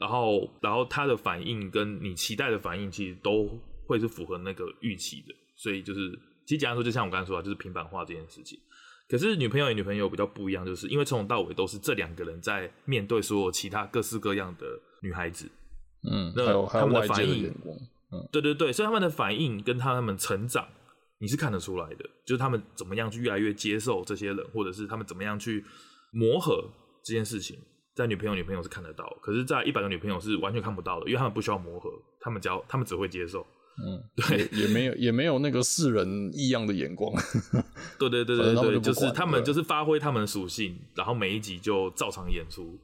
[0.00, 3.48] 然后然后他的反应跟你期待的反应其实都
[3.86, 6.10] 会是符合那个预期的，所以就是
[6.46, 8.58] 其实简单说，就像我刚才说的，就是平板化这件事情。
[9.12, 14.66] 可是女朋友与女朋友比较不一样，就是因为从头到尾都是这两个人在面对所有其他各式各样的
[15.02, 15.46] 女孩子，
[16.10, 17.48] 嗯，那他们的反应，
[18.10, 20.66] 嗯，对对对，所以他们的反应跟他们成长。
[21.18, 25.62] 你是看得出来的，就是他们怎么样去越来越接受这些人，或者是他们怎么样去
[26.10, 26.68] 磨合
[27.04, 27.56] 这件事情，
[27.94, 33.46] 在女朋友女朋友是看得到，可是，在一百个女朋友是完全看不到的，因为他们不需要磨合，他们只要他们只会接受，
[33.78, 37.12] 嗯，对，也，没有也没有那个世人异样的眼光，
[37.98, 42.78] 对对对对对，就，是他们就是发挥他们的属性，然后每一集就照常演出，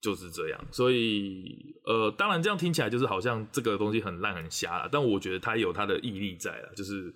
[0.00, 1.44] 就是这样，所以
[1.84, 7.12] 呃，当然这样听起来就是好像这个东西很烂很瞎了，但我觉得它有它的毅力在了，就是。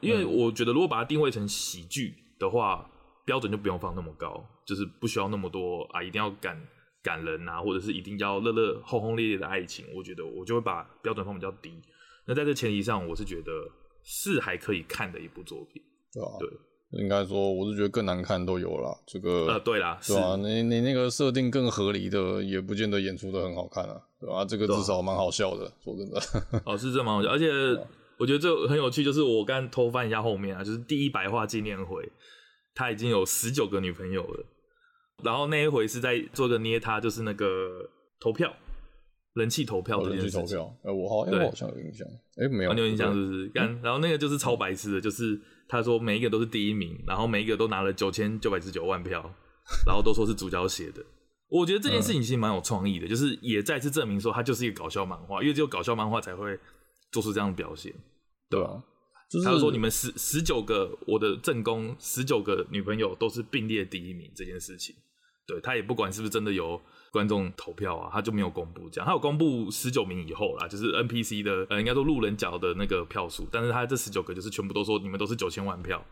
[0.00, 2.88] 因为我觉得，如果把它定位成喜剧的话，
[3.26, 6.56] 标准就不用放那么高，就是不需要那么多啊，一定要感
[7.02, 9.84] 感人啊，或者是一定要热热轰轰烈烈的爱情。
[9.96, 11.82] 我觉得我就会把标准放比较低。
[12.28, 13.50] 那在这前提上，我是觉得
[14.04, 15.82] 是还可以看的一部作品。
[16.12, 18.96] 对啊，对，应该说我是觉得更难看都有了。
[19.06, 24.36] 这个呃，对啦，是啊，你你那个设定更合理的，也不见得演出的很好看啊，对吧？
[24.36, 24.44] 啊？
[24.44, 26.20] 这个至少蛮好笑的，说真的。
[26.64, 27.48] 哦，是真蛮好笑，而且。
[28.20, 32.02] 我觉得这很有趣，就是我刚偷翻一下后面啊，就是第一百话纪念回，
[32.74, 34.44] 他已经有十九个女朋友了。
[35.22, 37.88] 然后那一回是在做个捏他，就是那个
[38.18, 38.52] 投票，
[39.38, 40.76] 人气投票的人气投票。
[40.82, 41.24] 哎、欸，我好，
[41.54, 42.06] 像有印象。
[42.36, 43.48] 哎、欸，没有，你有印象是不是？
[43.48, 49.20] 干，然后那个就是超白痴的，就是他说每一个都是第一名，然后每一个都拿了九千九百十九万票，
[49.86, 51.02] 然后都说是主角写的。
[51.48, 56.58] 我觉得这件事情其实蛮有创意的，就是也再次证明说他就是一个搞笑漫画，因为只有搞笑漫画才会。
[57.10, 57.90] 做出这样的表现，
[58.50, 58.84] 对吧？
[59.30, 64.94] 就是、他就说你们十十九个我的正宫，十九个女朋友都是并列第一名这件事情，
[65.48, 66.80] 对，他也不管是不是真的有
[67.10, 76.04] 观众投票啊，他就没有公布这样，他有公布十九名以后啦，就是 NPC 的呃，应该说路人甲的那个票数，但是他这十九个就是全部都说你们都是九千万票，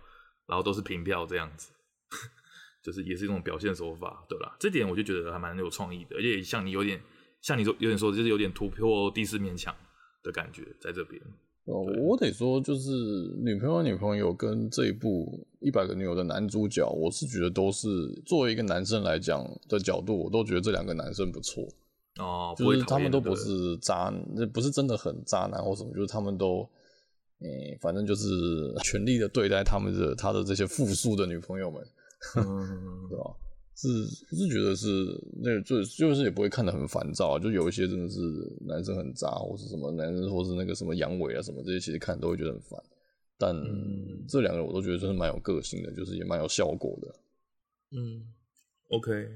[0.49, 1.70] 然后都是平票这样子，
[2.83, 4.57] 就是也是一种表现手法，对吧？
[4.59, 7.01] 这点我就觉得还蛮有创意的，而且像你有点
[7.42, 9.72] 像你说有点说就是有点突破第四面墙。
[10.22, 11.22] 的感觉在这边
[11.67, 12.91] 哦，我得说，就是
[13.39, 17.89] 女朋友女朋友跟这一部一百个女友的男主角，我是觉得都是
[18.25, 21.67] 作为一个男生来讲的角度，我都觉得这两个男生不错
[22.19, 26.69] 哦，就是他们都不是渣，那不是真的很渣男或什么，就是他们都，
[27.41, 31.85] 嗯、欸，反正就是全力的对待他们的他的这些复数的女朋友们，
[32.37, 33.35] 嗯， 对吧？
[33.77, 33.89] 是，
[34.31, 34.87] 我是觉得是
[35.43, 38.19] 那个，就就是也不会看得很烦躁，就有一些真的是
[38.67, 42.83] 男生很渣，或是什么男生，或是那个什么阳痿啊什么这些，其实看都会觉得很烦。
[43.39, 43.55] 但
[44.27, 47.15] 这两个人我都觉得真是蛮有个性的，就是也蛮有效果的。
[47.93, 48.27] 嗯
[48.89, 49.29] ，OK，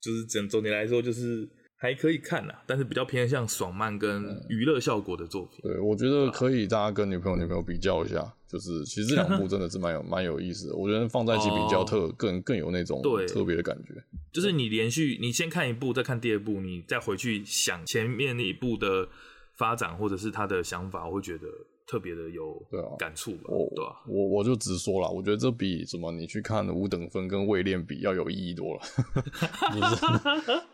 [0.00, 1.48] 就是整总体来说就是。
[1.82, 5.60] 还可以看啦，但是比较偏向爽漫跟娱乐效果的作品。
[5.62, 10.76] 对，我觉得可以，大家跟女朋友女朋友比较一下，就是其实这两部真的是蛮有 蛮有意思的。
[10.76, 13.94] 我觉得放在一起比较特更更有那种特别的感觉。
[14.30, 19.08] 就是你连续你先看一部，再看第二部，你再回去想前面那一部的
[19.56, 21.46] 发展或者是他的想法，我会觉得。
[21.90, 22.54] 特别的有
[22.96, 24.00] 感触吧，我对吧？
[24.06, 28.82] 我我就直说了，我觉得这比什么你去看五等分跟位练比要有意义多了，
[29.74, 30.06] 就是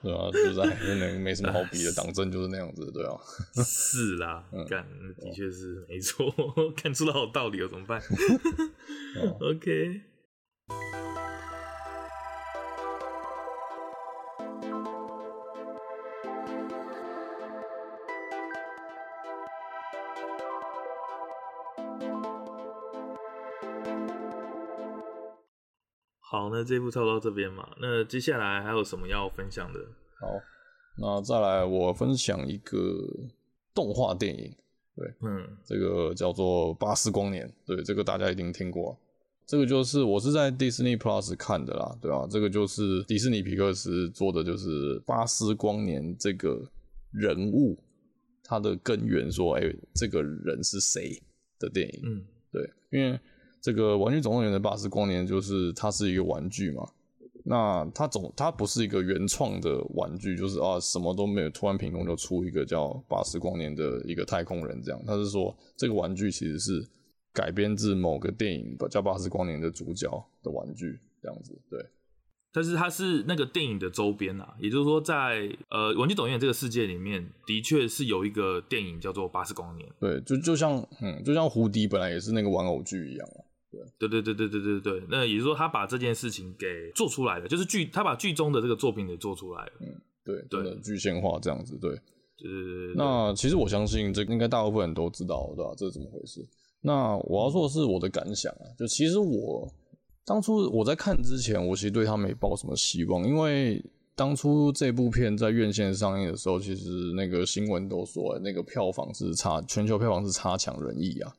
[0.02, 3.16] 对啊，就是哎，那没什么好比的，党争就是那样子，对啊，
[3.64, 6.30] 是啦，干、嗯，的确是没错，
[6.76, 7.98] 看出了好道理了，怎么办
[9.40, 10.15] ？OK。
[26.56, 27.68] 那这一部差不多到这边嘛。
[27.80, 29.80] 那接下来还有什么要分享的？
[30.18, 30.26] 好，
[30.98, 32.80] 那再来我分享一个
[33.74, 34.54] 动画电影，
[34.96, 38.98] 对，嗯，这个叫做《巴斯光年》，对，这个大家一定听过。
[39.46, 46.68] 这个就是我是在 Disney Plus 看的啦，对啊，这个就是迪士尼皮克斯做的，就是巴斯光年这个
[47.12, 47.78] 人物，
[48.42, 49.62] 他的根源，说，哎，
[49.94, 51.22] 这个人是谁
[51.60, 52.00] 的电影？
[52.02, 53.20] 嗯，对，因为
[53.66, 56.88] 这个《玩具总动员》的巴斯光年就是它是一个玩具嘛，
[57.42, 66.86] 那它总它不是一个原创的玩具，就是啊什么都没有，突然凭空就出一个叫巴斯光年的一个太空人这样，他是说这个玩具其实是。
[67.32, 70.08] 改编自某个电影叫《巴斯光年》的主角
[70.42, 71.84] 的玩具，这样子对。
[72.50, 79.86] 但是它是那个电影的周边啊，也就是说在，在呃《玩具总动员》这个世界里面，的确是有一个电影叫做《巴斯光年》。
[80.00, 83.44] 对，就就像嗯，就像胡迪本来也是那个玩偶剧一样啊。
[83.70, 85.06] 对，对，对，对，对，对，对，对。
[85.08, 89.72] 那也就是说，他把这件事情给做出来了，就是剧，他把剧中的这个作品给做出来了。
[89.80, 91.90] 嗯，对，对，具象化这样子，对。
[92.38, 92.94] 对对对。
[92.96, 95.72] 那其实我相信，这应该大部分人都知道，对吧？
[95.76, 96.46] 这是怎么回事？
[96.82, 99.66] 那我要说的是我的感想啊，就其实我
[100.24, 103.82] 当初我在看之前，我其实对他没抱什么希望，因为
[104.14, 111.32] 当初这部片在院线上映的时候，其实那个新闻都说那个票房是差，全球票房是差强人意啊。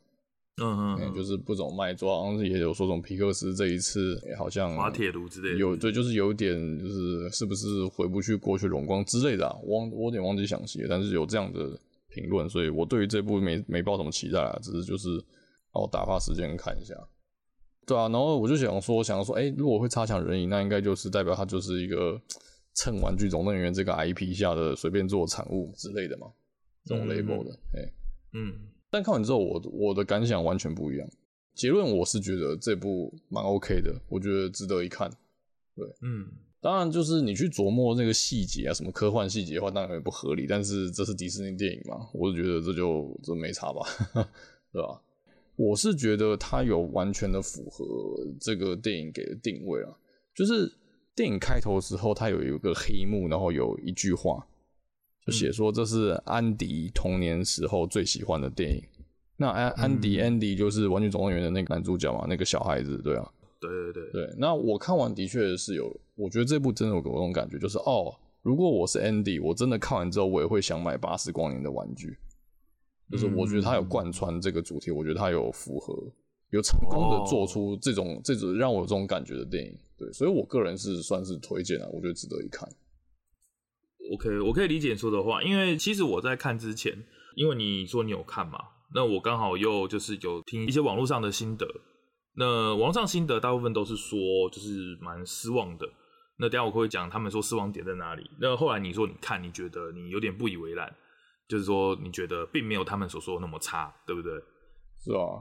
[0.61, 15.23] 嗯嗯，就是不怎么卖座，好像是也有说这种皮克斯这一次好像滑铁卢之类的，有对，就是有点就是是不是回不去过去荣光之类的忘我有点忘记详细，但是有这样的评论，所以我对于这部没没抱什么期待啊，只是就是。
[15.79, 16.95] 我打发时间看一下，
[17.85, 22.19] 对啊，然后我就想说，想说，哎、欸，如果会差强人意，那应该就是代表它就是一个
[22.73, 26.25] 蹭玩具总动员这个 IP 下的随便做产物之类的嘛，
[26.83, 27.93] 这种 label 的，哎、欸，
[28.33, 28.55] 嗯。
[28.97, 31.07] 但看完之后，我我的感想完全不一样。
[31.53, 35.07] 结论我是觉得这部蛮 OK 的，我觉得值得一看。
[35.75, 36.25] 对，嗯，
[36.59, 40.47] 当然就是你去琢磨那个细节啊，什么科幻细节的话，当然也不合理。
[40.49, 43.85] 但是这是迪士尼电影嘛，我就觉得这就这没差吧，
[44.73, 44.99] 对吧？
[45.55, 47.85] 我是觉得它有完全的符合
[48.39, 49.93] 这个电影给的定位啊，
[50.33, 50.73] 就是
[51.13, 54.47] 电影开头的时候，它有一个黑幕，然后有一句话，
[55.27, 58.81] 就写说这是安迪童年时候最喜欢的电影。
[59.35, 64.35] 那安安迪安迪就是《玩具总动员》的那个男主角嘛，那个小孩子，对啊，对对对对。
[64.37, 72.17] 那我看完的确是有，我觉得这部真的有给我那种感觉，就是哦，如果我是安迪，我真的看完之后，我也会想买巴斯光年的玩具。
[73.11, 75.95] 就是我觉得他有贯穿这个主题，嗯、我觉得他有符合，
[76.49, 82.67] 有成功的做出这种、哦、这种让我有这种感觉的电影，对，所以我个人是算是推荐啊，我觉得值得一看。
[84.13, 86.93] OK，我可以理解你说的话，因为其实我在看之前，
[87.35, 88.59] 因为你说你有看嘛，
[88.93, 91.67] 那我刚好又就是有听一些网络上的心得，
[92.35, 94.17] 那网上心得大部分都是说
[94.51, 95.87] 就是蛮失望的，
[96.39, 100.93] 那等下我会讲他们说失望点在哪里，那后来你说你看你觉得你有点不以为然。
[101.49, 104.33] 就是说，你觉得并没有他们所说的那么差，对不对？
[104.99, 105.39] 是啊，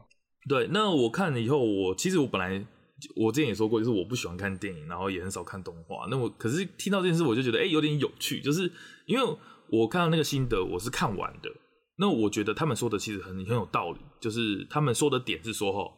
[0.48, 0.68] 对。
[0.70, 2.64] 那我看了以后，我其实我本来
[3.14, 6.06] 我之前也说过，就是我不喜欢看电影，然后也很少看动画。
[6.10, 8.40] 那我可是听到这件事，我就觉得哎、欸，有点有趣。
[8.40, 8.70] 就是
[9.06, 9.36] 因为
[9.70, 11.50] 我看到那个心得，我是看完的。
[11.98, 13.98] 那我觉得他们说的其实很很有道理。
[14.20, 15.92] 就是他们说的点是说，哈，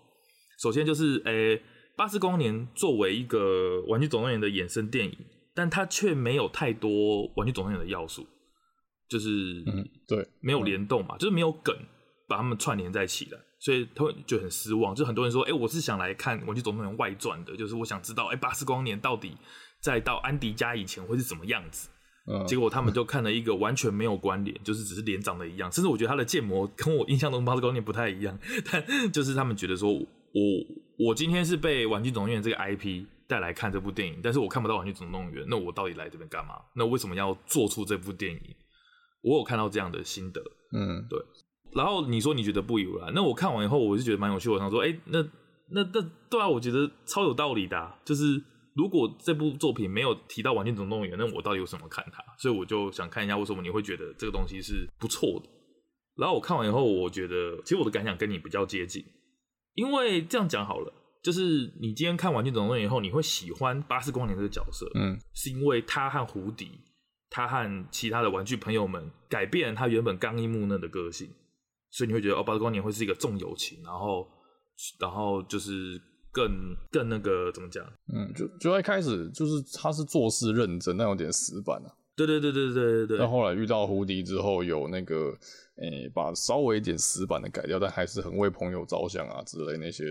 [0.61, 1.63] 首先就是诶、欸，
[1.97, 5.17] 巴斯光年作为一个玩具总动员的衍生电影，
[5.55, 8.27] 但它却没有太多玩具总动员的要素。
[9.09, 11.75] 就是嗯，对，没有联动嘛，就是没有梗
[12.29, 14.95] 把他们串联在一起了，所以他们就很失望。
[14.95, 19.37] 就很多人说，哎、欸，我是想来看《玩具总动员外传》的，就是我想知道，哎、欸，巴斯光年到底
[19.81, 21.89] 在到安迪家以前会是什么样子？
[22.31, 28.39] 嗯，结果他们就看了一个完全没有关联，就是只是脸长得一样，甚至我觉得他的建模跟我印象中巴斯光年不太一样。
[28.71, 30.05] 但就是他们觉得说，我
[30.99, 36.57] 我今天是被《玩具总动员》这个 IP 带来看这部电影，但是我看不到《玩具总动员》，那我到底来这边干嘛？
[36.75, 38.41] 那为什么要做出这部电影？
[39.23, 40.41] 我有看到这样的心得，
[40.73, 41.19] 嗯，对。
[41.73, 44.49] 然后你说你觉得不以为然，那我看完以后，我就觉得蛮有趣。
[44.49, 45.23] 我想说，哎、欸，那
[45.71, 47.99] 那那对啊，我觉得超有道理的、啊。
[48.05, 48.43] 就是
[48.75, 52.23] 如果这部作品没有提到《玩具总动员》，那我到底有什么看它？
[52.39, 55.49] 所以我就想看一下为什么你会觉得这个东西是不错的。
[56.17, 59.05] 然后我看完以后，我觉得其实我的感想跟你比较接近，
[59.75, 66.71] 因为这样讲好了，就是你今天看《玩具总动员》以后，你会喜欢巴斯光年这个角色，嗯，是因为他和胡迪。
[67.31, 71.29] 他和其他的玩具朋友们改变了他原本刚毅木讷的个性，
[71.91, 74.27] 所以你会觉得哦，巴斯光年会是一个重友情，然后，
[75.01, 76.01] 然后就是
[76.33, 77.85] 更更那个怎么讲？
[78.15, 81.91] 嗯，就就一开始就是他是做事认真，但有点死板啊。
[82.17, 83.19] 对对对对对对对。
[83.19, 85.31] 但后来遇到胡迪之后，有那个
[85.77, 90.05] 诶、欸，把稍微一点死板的改掉，但还是很为朋友着想啊之类那些。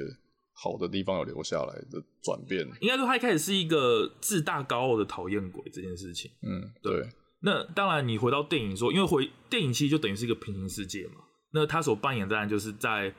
[0.60, 6.32] 好的地方有留下来的转变，应该说他一开始是一个自大高傲的讨厌鬼这件事情。
[6.42, 7.08] 嗯，对。
[7.42, 11.27] 那当然，你回到电影说，因为回电影其实就等于是一个平行世界嘛。
[11.52, 13.14] 那他所扮演的当然就是在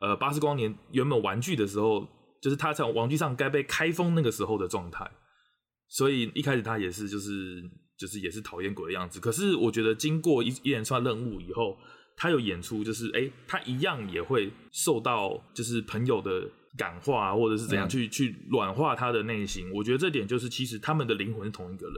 [0.00, 2.08] 呃巴斯光年原本玩具的时候，
[2.40, 5.10] 就是他在玩具上该被开封那个时候的状态。
[5.88, 7.62] 所以一开始他也是就是
[7.98, 9.20] 就是也是讨厌鬼的样子。
[9.20, 11.76] 可是我觉得经过一一连串任务以后，
[12.16, 19.70] 他有演出就是哎、欸，他一样也会受到就是朋友的感化，或者是怎样去、嗯、去软化他的内心。
[19.74, 21.96] 我觉得这点就是其实他们的灵魂是同一个人。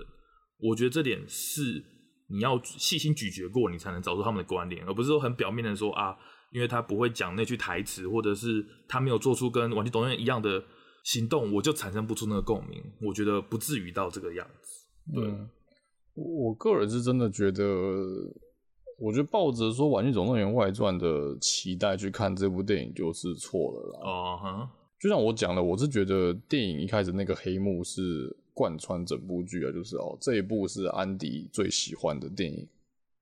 [0.59, 1.81] 我觉得这点是
[2.27, 6.17] 你要细心咀嚼过，你才能找出他们的关联，而不是说很表面的说啊，
[6.53, 10.65] 因为他不会讲那句台词，或者是他没有做出跟《玩具总动员》一样的
[11.05, 12.83] 行动，我就产生不出那个共鸣。
[13.03, 14.87] 我觉得不至于到这个样子。
[15.13, 15.49] 对，嗯、
[16.15, 17.63] 我个人是真的觉得，
[18.99, 24.01] 我觉得抱着说《玩具总动员外传》的期待去看这部电影就是错了啦。
[24.03, 28.35] 哦哈，就像我讲的，我是觉得电影一开始那个黑幕是。
[28.55, 32.67] 贯穿整部剧啊，就是哦，这一部是安迪最喜欢的电影。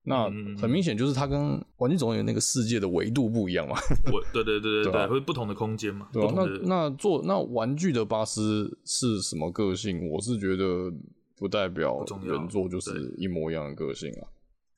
[0.05, 0.24] 那
[0.61, 1.41] 很明显就是它跟
[1.76, 3.76] 《玩具总动员》那个世界的维度不一样嘛。
[4.05, 6.09] 对对对对对，对，会不同的空间嘛。
[6.12, 10.11] 对啊，那那做那玩具的巴斯是什么个性？
[10.11, 10.93] 我是觉得
[11.37, 14.26] 不代表原作就是一模一样的个性啊。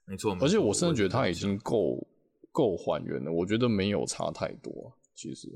[0.06, 2.06] 没错，而且我甚至觉得它已经够
[2.52, 5.48] 够还原了，我觉得没有差太多，其实。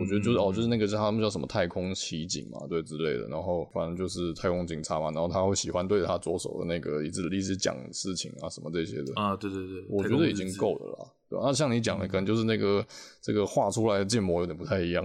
[0.00, 3.28] 我觉得就是、嗯、哦，就是那个叫他们叫什么太空奇警嘛，对之类的。
[3.28, 11.12] 然后反正就是太空警察嘛，然后他会喜欢对着他左手的那个一直一直讲事情啊什么这些的啊，对对对，我觉得已经够了啦。
[11.28, 12.84] 对，那、啊、像你讲的，可能就是那个
[13.20, 15.04] 这个画出来的建模有点不太一样，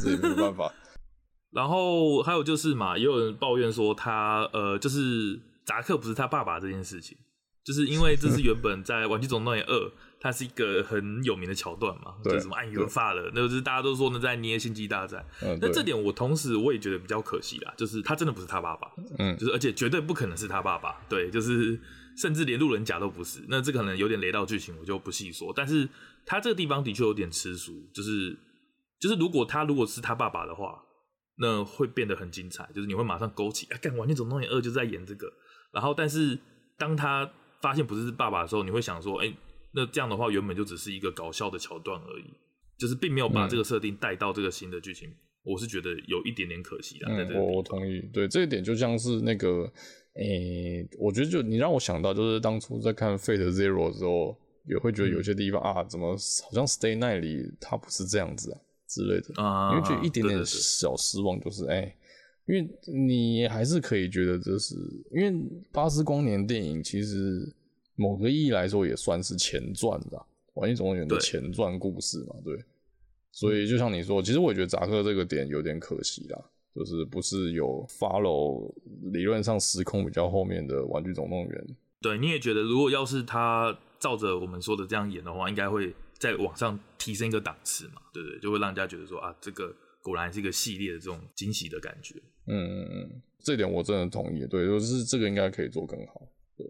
[0.00, 0.72] 这也没有办法。
[1.50, 7.16] 然后还有就是嘛，也有人抱怨说他呃，就是扎克不是他爸爸这件事情，
[7.66, 9.74] 就是因为这是 原本在《玩具总动员二》。
[10.18, 15.24] 它是一个很有名的桥段嘛，就什么暗影发了，那就是大家都说呢在捏星际大战。
[15.40, 21.78] 那、嗯、这点我同时我也觉得比较可惜啦，就是他真的不是他爸爸，嗯，就是而且绝对不可能是他爸爸，对，就是
[22.16, 23.44] 甚至连路人甲都不是。
[23.46, 25.52] 那这可能有点雷到剧情，我就不细说。
[25.54, 25.88] 但是
[26.24, 28.36] 他这个地方的确有点吃书，就是
[28.98, 30.82] 就是如果他如果是他爸爸的话，
[31.36, 35.30] 那会变得很精彩，就是你会马上勾起，啊，干玩具总动员二就在演这个。
[35.72, 36.36] 然后，但是
[36.78, 37.30] 当他
[37.60, 39.36] 发现不是爸爸的时候，你会想说，哎、欸。
[39.72, 42.24] 那这样的话，原本就只是一个搞笑的桥段而已，
[42.78, 45.14] 就是并没有把这个设定带到这个新的剧情，嗯。
[45.44, 47.06] 我是觉得有一点点可惜的。
[47.10, 48.00] 嗯，我我同意。
[48.10, 49.70] 对这一点，就像是那个，
[50.14, 54.34] 诶、欸，我觉得就你让我想到，就是当初在看《Fate Zero》的时候，
[54.64, 61.96] 也会觉得有些地方、嗯、啊，怎么好像 Stay Night 里它不是这样子啊之类的啊，因为就一点点小失望，就是哎、欸，
[62.46, 64.74] 因为你还是可以觉得这是
[65.12, 65.32] 因为
[65.72, 67.52] 巴斯光年电影其实。
[67.98, 70.22] 某个意义来说，也算是前传的，
[70.52, 72.62] 玩具总动员的前传故事嘛，对。
[73.32, 76.38] 所以就像你说，其实我也觉得扎克这个点有点可惜啦，
[76.74, 78.70] 就是不是有 follow
[79.14, 81.66] 理论上时空比较后面的玩具总动员。
[82.02, 88.38] 对，你也觉得如果要是他照着我们说的这样演的话，应该会再往上提升一个档次嘛，对不对？
[88.40, 89.74] 就会让人家觉得说啊，这个
[90.06, 92.14] 果然是一个系列的这种惊喜的感觉。
[92.46, 94.46] 嗯嗯嗯，这点我真的同意。
[94.46, 96.22] 对，就是这个应该可以做更好。
[96.56, 96.64] 对。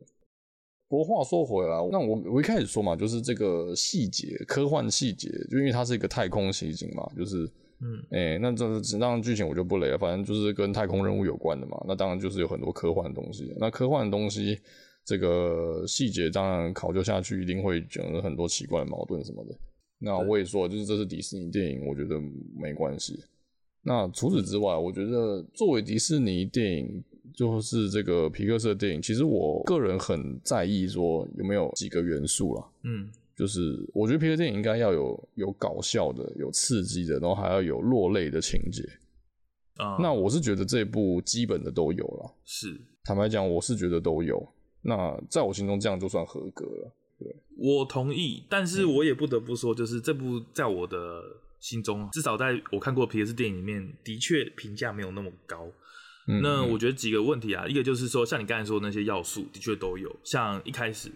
[0.89, 7.45] 不过话说回来，那我我一开始说嘛，就是这个细节，科幻细节，就因为它是一个太空奇景嘛，就是，
[7.81, 13.53] 嗯，哎、欸，那这当然剧情我就不雷了，反正就是跟太空任务有关的嘛，那当然就是有很多科幻的东西。
[13.59, 14.59] 那科幻的东西，
[15.05, 19.55] 这个细节当然考究下去，一定会整很多奇怪的矛盾什么的。
[19.99, 22.21] 那我也说，就是这是迪士尼电影，我觉得
[22.57, 23.19] 没关系。
[23.83, 27.05] 那除此之外，我觉得作为迪士尼电影。
[27.35, 32.65] 就是这个皮克斯的电影，其实我个人很在意说有没有几个元素啦。
[32.85, 38.83] 嗯，就是我觉得皮克斯电影应该要有有搞笑的、有刺激的，然后还要有落泪的情节
[39.75, 39.99] 啊。
[40.01, 42.35] 那我是觉得这部基本的都有了。
[42.43, 44.43] 是，坦白讲，我是觉得都有。
[44.81, 46.93] 那在我心中，这样就算合格了。
[47.19, 51.23] 对，我同意，但是我也不得不说，就是这部在我的
[51.61, 55.71] 心中，至少在我看过皮克斯电影里面，的确评价没有那么高。
[56.43, 60.15] 那我觉得几个问题啊，一个就是说，像你刚才说的那些要素，的确都有。
[60.25, 61.09] 像一开始，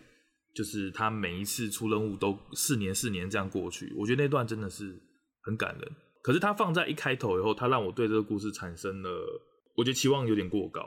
[0.55, 4.97] 就是他每一次出任务都四年四年这样过去，我觉得那段真的是
[5.43, 5.93] 很感人。
[6.23, 9.11] 可是他放在一开头以后，他让我对这个故事产生了，
[9.75, 10.81] 我觉得期望有点过高，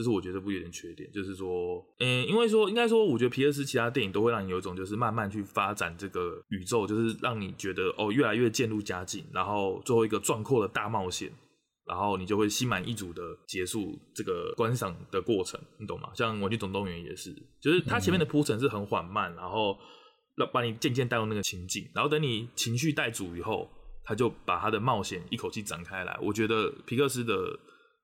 [0.00, 1.10] 这是我觉得这部有点缺点。
[1.12, 11.30] 就是说，嗯，因为说应该说，我觉得皮克斯其他电影都会让你有一种就是慢慢去发展这个宇宙，就是让你觉得哦越来越渐入佳境，然后最后一个壮阔的大冒险。
[11.86, 16.10] 然后你就会心满意足的结束这个观赏的过程，你懂吗？
[16.14, 19.76] 像《玩具总动员》也是，就是它前面的铺陈是很缓慢，然后
[20.36, 23.68] 让把你渐渐带入那个情境，然后等你情绪带足以后，
[24.04, 26.16] 他就把他的冒险一口气展开来。
[26.22, 27.58] 我觉得皮克斯的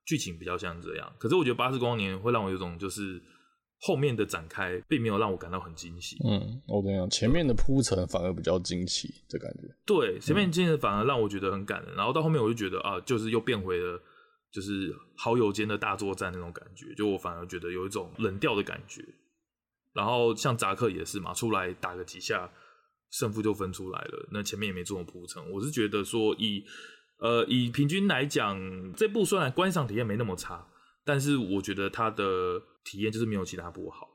[0.07, 3.21] 剧情比较像这样，可是我觉得《巴斯光年》会让我有种就是
[3.81, 6.15] 后面的展开并没有让我感到很惊喜。
[6.23, 9.67] 嗯，我跟你讲，前面的铺陈反而比较惊奇，的感觉。
[9.85, 14.01] 对，前面惊喜反而让我觉得很感人，嗯、然后到后面我就觉得啊，就是又变回了
[14.49, 19.03] 就是好友间的大作战那种感觉，就我反而觉得有一种冷调的感觉。
[19.93, 22.49] 然后像扎克也是嘛，出来打个几下，
[23.11, 24.29] 胜负就分出来了。
[24.31, 26.63] 那前面也没做铺陈，我是觉得说以
[27.19, 28.59] 呃以平均来讲，
[28.93, 30.67] 这部虽然观赏体验没那么差，
[31.05, 34.07] 但是我觉得它的体验就是没有其他部好。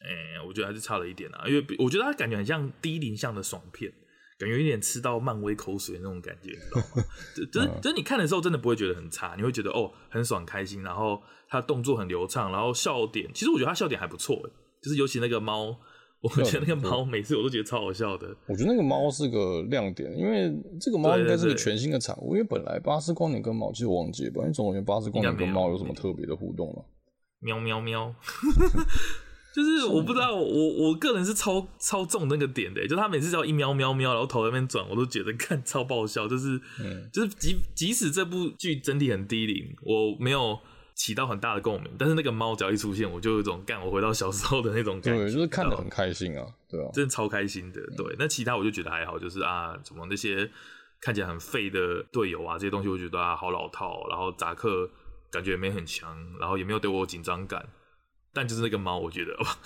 [0.00, 3.92] 哎、欸，我觉得还是差了一点啊，因为我觉得它感觉很像低龄向的爽片，
[4.38, 7.04] 感觉有点吃到漫威口水那种感觉，你知道吗？
[7.36, 14.42] 就就是就是你看的时候真的不会觉得很差，你会觉得哦很爽开心，然后它动作很流畅，然后笑点，其实我觉得它笑点还不错
[14.82, 15.78] 就是尤其那个猫，
[16.22, 18.28] 我觉得那个猫每次我都觉得超好笑的。
[18.46, 22.36] 我觉得那个猫是个亮点，因为这个猫应该是个全新的产物。
[22.36, 26.84] 因为本来巴斯光年跟猫，其实我忘记了，因为总感觉巴斯光年跟猫有什么特别的互动吗？
[27.40, 28.14] 喵喵喵，
[29.52, 36.28] 就是我不知道，我我个人是超超重那个点的，就他每次只要一喵喵喵，然后头在那边转，我都觉得看超爆笑。
[36.28, 40.56] 就是，嗯、就是即即使这部剧整体很低龄，我没有。
[40.94, 47.80] 起到很大的共鸣，但是那个猫只要一出现，我就有一种干我回到小时候的那种感觉，对，就是看得很开心啊，对啊，真的超开心的。
[47.96, 50.48] 对，那其他我就觉得还好，就是啊，怎么那些
[51.00, 54.88] 看起来很废的队友啊，这些东西我觉得啊好老套，然后扎克
[55.30, 57.66] 感觉也没很强，然后也没有对我有紧张感，
[58.34, 59.56] 但就是那个猫，我觉得哇，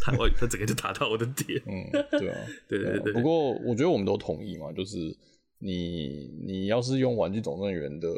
[0.00, 5.16] 他他整个就打到我的 点，嗯，对啊， 对对对，对，不过我觉得我们都同意嘛，就是。
[5.64, 8.08] 你你要是用《玩具总动员》的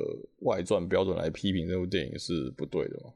[0.40, 3.10] 外传标准来批评这部电影是不对的嘛？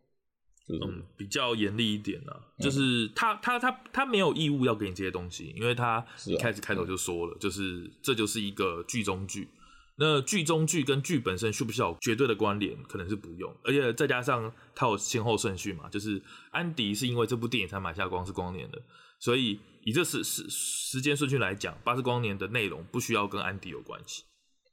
[0.69, 2.39] 就是、嗯，比较严厉一点啊。
[2.59, 9.49] 嗯、就是他他他他没有义务要给你这些东西，因为他一开始开头就说了，是啊、就是这就是一个剧中剧。
[9.97, 12.77] 那剧中剧跟剧本身需不需要绝对的关联？
[12.83, 18.83] 可能是不用，而且再加上它有先后顺序嘛，就是安迪是因为这部电影才买下光之光年的，
[19.19, 19.59] 所以。
[19.89, 24.23] 以这时时时间顺序来讲，巴斯光年的内容不需要跟安迪有关系。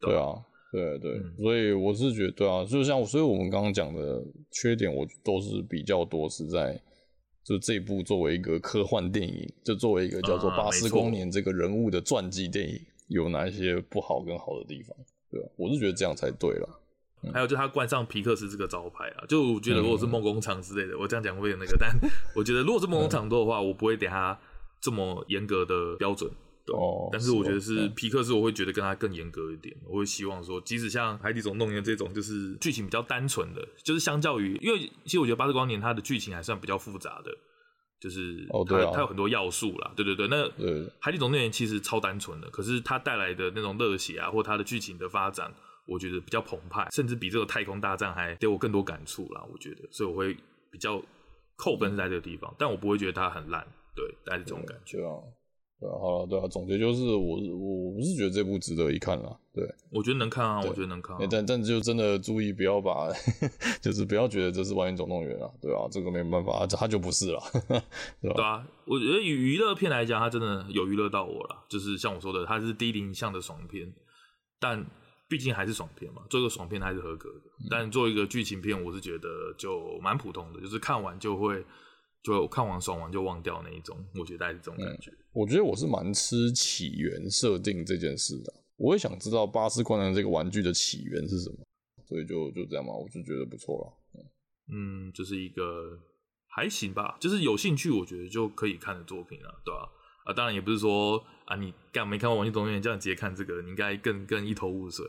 [0.02, 0.44] 对啊，
[0.74, 6.78] 对对，嗯、所以我是觉得，对啊，就像所以我们刚刚讲的缺点，我都是比较多是在
[7.46, 14.94] 就这部作为一个科幻电影，就作为一个叫做巴斯光年这个人物的传记电影，有哪一些不好跟好的地方？
[15.32, 16.68] 对啊，我是觉得这样才对啦。
[17.24, 21.90] 嗯、还有就他冠上皮克斯这个招牌啊，就我觉得如果是梦工厂之类的，嗯、我这样讲会有那个，但
[22.36, 24.38] 我觉得如果是梦工厂多的话，嗯、我不会给他。
[24.86, 26.30] 这么严格的标准，
[26.64, 29.76] 对，哦、但是我觉得是皮克斯，我会觉得跟他更严格一点。
[29.84, 37.32] 我会希望说，即使像《海底总动员》这种，就是剧情比较单纯的，就是相较于，因为其实我觉得《巴斯光年》它的剧情还算比较复杂的，
[38.00, 39.92] 就是它、哦对啊、它有很多要素啦。
[39.96, 40.48] 对对对，那
[41.00, 45.52] 《海底总动员》其实超单纯的，可是它带来的那种热血啊，或它的剧情的发展，
[45.88, 49.44] 我觉得比较澎湃，甚至比这个太空大战还给我更多感触啦。
[49.52, 50.38] 我觉得，所以我会
[50.72, 51.02] 比较
[51.58, 53.66] 扣分在这个地方，但我不会觉得它很烂。
[53.96, 55.18] 对，带着这种感觉啊，
[55.80, 63.10] 对啊，好了，对啊，总结就是我我我是觉得这部值得一看啦，对，我觉得能看啊，我觉得能看、啊，但但就真的注意不要把，
[63.82, 67.42] 就是不要觉得这是玩具总动员啊，对啊，这个没办法，它就不是了，
[68.22, 68.36] 对吧？
[68.36, 73.94] 对啊，我觉得以娱乐片来讲，它真的有娱乐到我了，就是像我说的，它是低龄向的爽片，
[74.60, 74.86] 但
[75.30, 81.64] 毕竟还是爽片嘛，做一个爽片还是合格的，嗯、但做一个剧情片，我是觉得就蛮普通的，就是看完就会。
[82.26, 85.12] 就看完爽完就忘掉那一种，我觉得大概是这种感觉。
[85.12, 91.58] 嗯、我觉得我是蛮吃起源设定这件事的，我也想知道巴斯光年这个玩具的起源是什么，
[92.08, 94.24] 所以就就这样嘛，我就觉得不错了。
[94.74, 96.00] 嗯，就是一个
[96.48, 99.86] 还行吧，就是有兴趣我觉得就可以看的作品啊，对吧、啊？
[100.26, 105.06] 啊，当然也不是说啊，你干没看过玩具总动员，这样直接看这个，你应该更更一头雾水。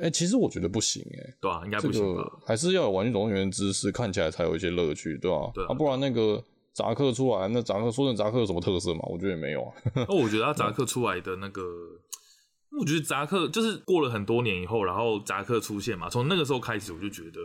[0.00, 2.24] 哎、欸，其实我觉得不行、欸，哎，对啊，应该不行吧？
[2.44, 5.50] 还是要有玩具总动员知识，看起来才有一些乐趣，对吧？
[5.54, 6.42] 对啊，不然那个
[6.72, 9.00] 扎克出来，那扎克说成扎克有什么特色嘛？
[9.04, 9.72] 我觉得也没有啊。
[9.94, 17.38] 那 我觉得他扎克出来的那个，嗯、我觉得扎克就是过了很多年以后，然后扎克出现嘛，从那个时候开始，我就觉得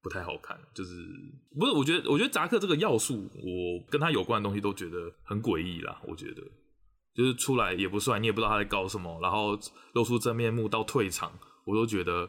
[0.00, 0.92] 不太好看，就是
[1.58, 1.72] 不是？
[1.72, 6.00] 我觉得，我觉得扎克这个要素，我跟他有关的东西都觉得很诡异啦。
[6.06, 6.42] 我觉得
[7.16, 9.58] 就是出来也不帅，你也不知道他在搞什么，然后
[9.94, 11.32] 露出真面目到退场。
[11.64, 12.28] 我都觉得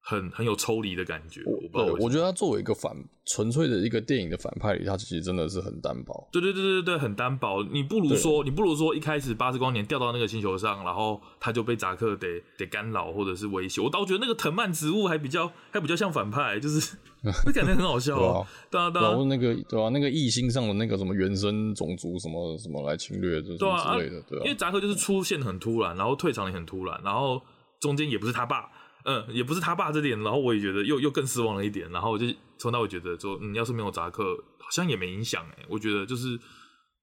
[0.00, 1.42] 很很有抽离的感觉。
[1.46, 2.92] 我不知道，我觉得他作为一个反
[3.24, 6.28] 纯粹的一个电影的反派里，他其实真的是很单薄。
[6.30, 7.64] 对对对对对，很单薄。
[7.64, 13.80] 你不如说，你不如说一开始巴斯光年掉到那个星球上，然后他就被扎克得得干扰或者是威胁。
[13.80, 16.96] 我倒觉得那个藤蔓植物还比较还比较像反派，就是
[17.44, 18.46] 会感觉很好笑啊。
[18.70, 24.42] 对啊，对啊，那个对啊，那个异星上的那个什么原生种族什么什么来侵略这种、啊、之类的，对啊。
[24.44, 27.42] 因为扎克就是出现很突然，然后退场也很突然，然后。
[27.80, 28.70] 中间也不是他爸，
[29.04, 32.26] 嗯，也不是他爸这点，然后我也觉得又又更失望了一点，然后我就
[32.58, 36.38] 从那我觉得说，嗯，要是没有扎克，好像也没影响哎，我觉得就是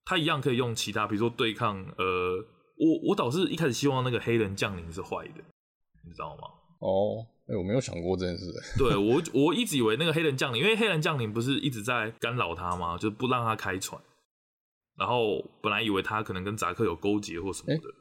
[0.05, 2.45] 他一样可以用其他，比如说对抗，呃，
[2.77, 5.43] 我我倒是一开始希望那个黑人降临是坏的，
[6.03, 6.43] 你知道吗？
[6.79, 12.97] 哦，哎，我没有想过这件事，对我我一直以为那个黑人降临，因为黑人降临不是一直在干扰他吗？
[12.97, 14.01] 就不让他开船，
[14.97, 17.87] 然后本来以为他可能跟扎克有勾结或什么的。
[17.87, 17.95] 欸、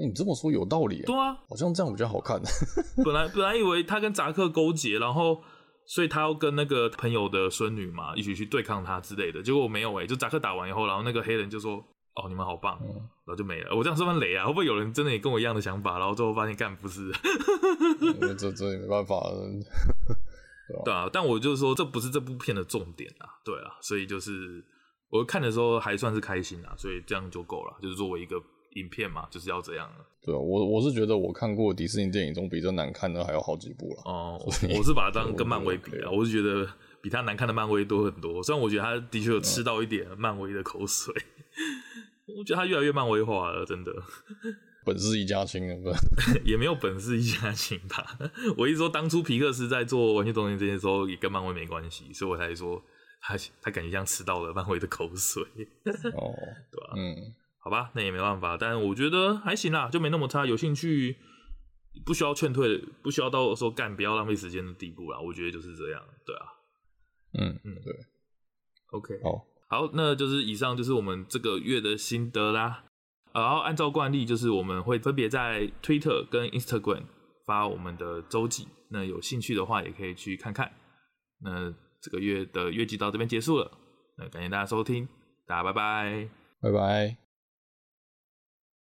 [0.00, 2.40] 你这么说有道理，对啊，好像这样比较好看。
[3.04, 5.42] 本来本来以为他跟扎克勾结，然后
[5.86, 11.76] 所以他要跟那个朋友的孙女嘛一起去对抗他之类的，结果没有哎、欸，就扎克打完以后，然后那个黑人就说
[12.14, 12.78] ：“哦，你们好棒。
[12.80, 12.86] 嗯”
[13.26, 13.74] 然后就没了。
[13.74, 14.46] 我这样是不是雷啊？
[14.46, 15.98] 会不会有人真的也跟我一样的想法？
[15.98, 17.10] 然后最后发现干不是？
[18.00, 19.20] 嗯、这这也没办法。
[20.68, 23.26] 对啊，对啊，但我就是说这不是这部片的重点啊。
[23.44, 24.64] 对啊，所以就是
[25.10, 28.36] 我看的时候还算是开心啊，所以这样就够了，就是作为一个。
[28.74, 29.90] 影片嘛，就是要这样。
[30.22, 34.02] 对啊，我我是觉得我看过迪士尼电影中比较难看的还有好几部了。
[34.04, 36.68] 哦，我是把它当 跟漫威比啊，我是觉得
[37.00, 38.42] 比它难看的漫威多很多。
[38.42, 43.92] 虽然我觉得他的确有吃到一点漫威的口水，嗯、我觉得他越来越漫威化了，真的。
[44.84, 45.90] 本是一家亲啊，不
[46.48, 48.18] 也没有本是一家亲吧。
[48.56, 52.82] 我一直说当初皮克斯在做玩具总动员这些时候也跟漫威没关系，所以我才说
[53.20, 55.42] 他他感觉像吃到了漫威的口水。
[56.14, 56.32] 哦，
[56.72, 56.94] 对吧、啊？
[56.96, 57.34] 嗯。
[57.68, 60.46] 好吧，那也没办法，但我觉得还行啦，就没那么差。
[60.46, 61.18] 有兴趣
[62.06, 65.20] 不需要劝退，不需要到说干不要浪费时间的地步啦。
[65.20, 66.46] 我觉得就是这样，对啊，
[67.34, 67.94] 嗯嗯，对
[68.92, 72.84] ，OK，好，好，那就是以上就是我们这个月的心得啦。
[73.34, 77.02] 然后按照惯例，就是我们会分别在 Twitter 跟 Instagram
[77.44, 80.72] 发我们的周记，那有兴趣的话也可以去看看。
[81.42, 83.70] 那这个月的月季到这边结束了，
[84.16, 85.06] 那感谢大家收听，
[85.46, 86.30] 大家拜拜，
[86.62, 87.27] 拜拜。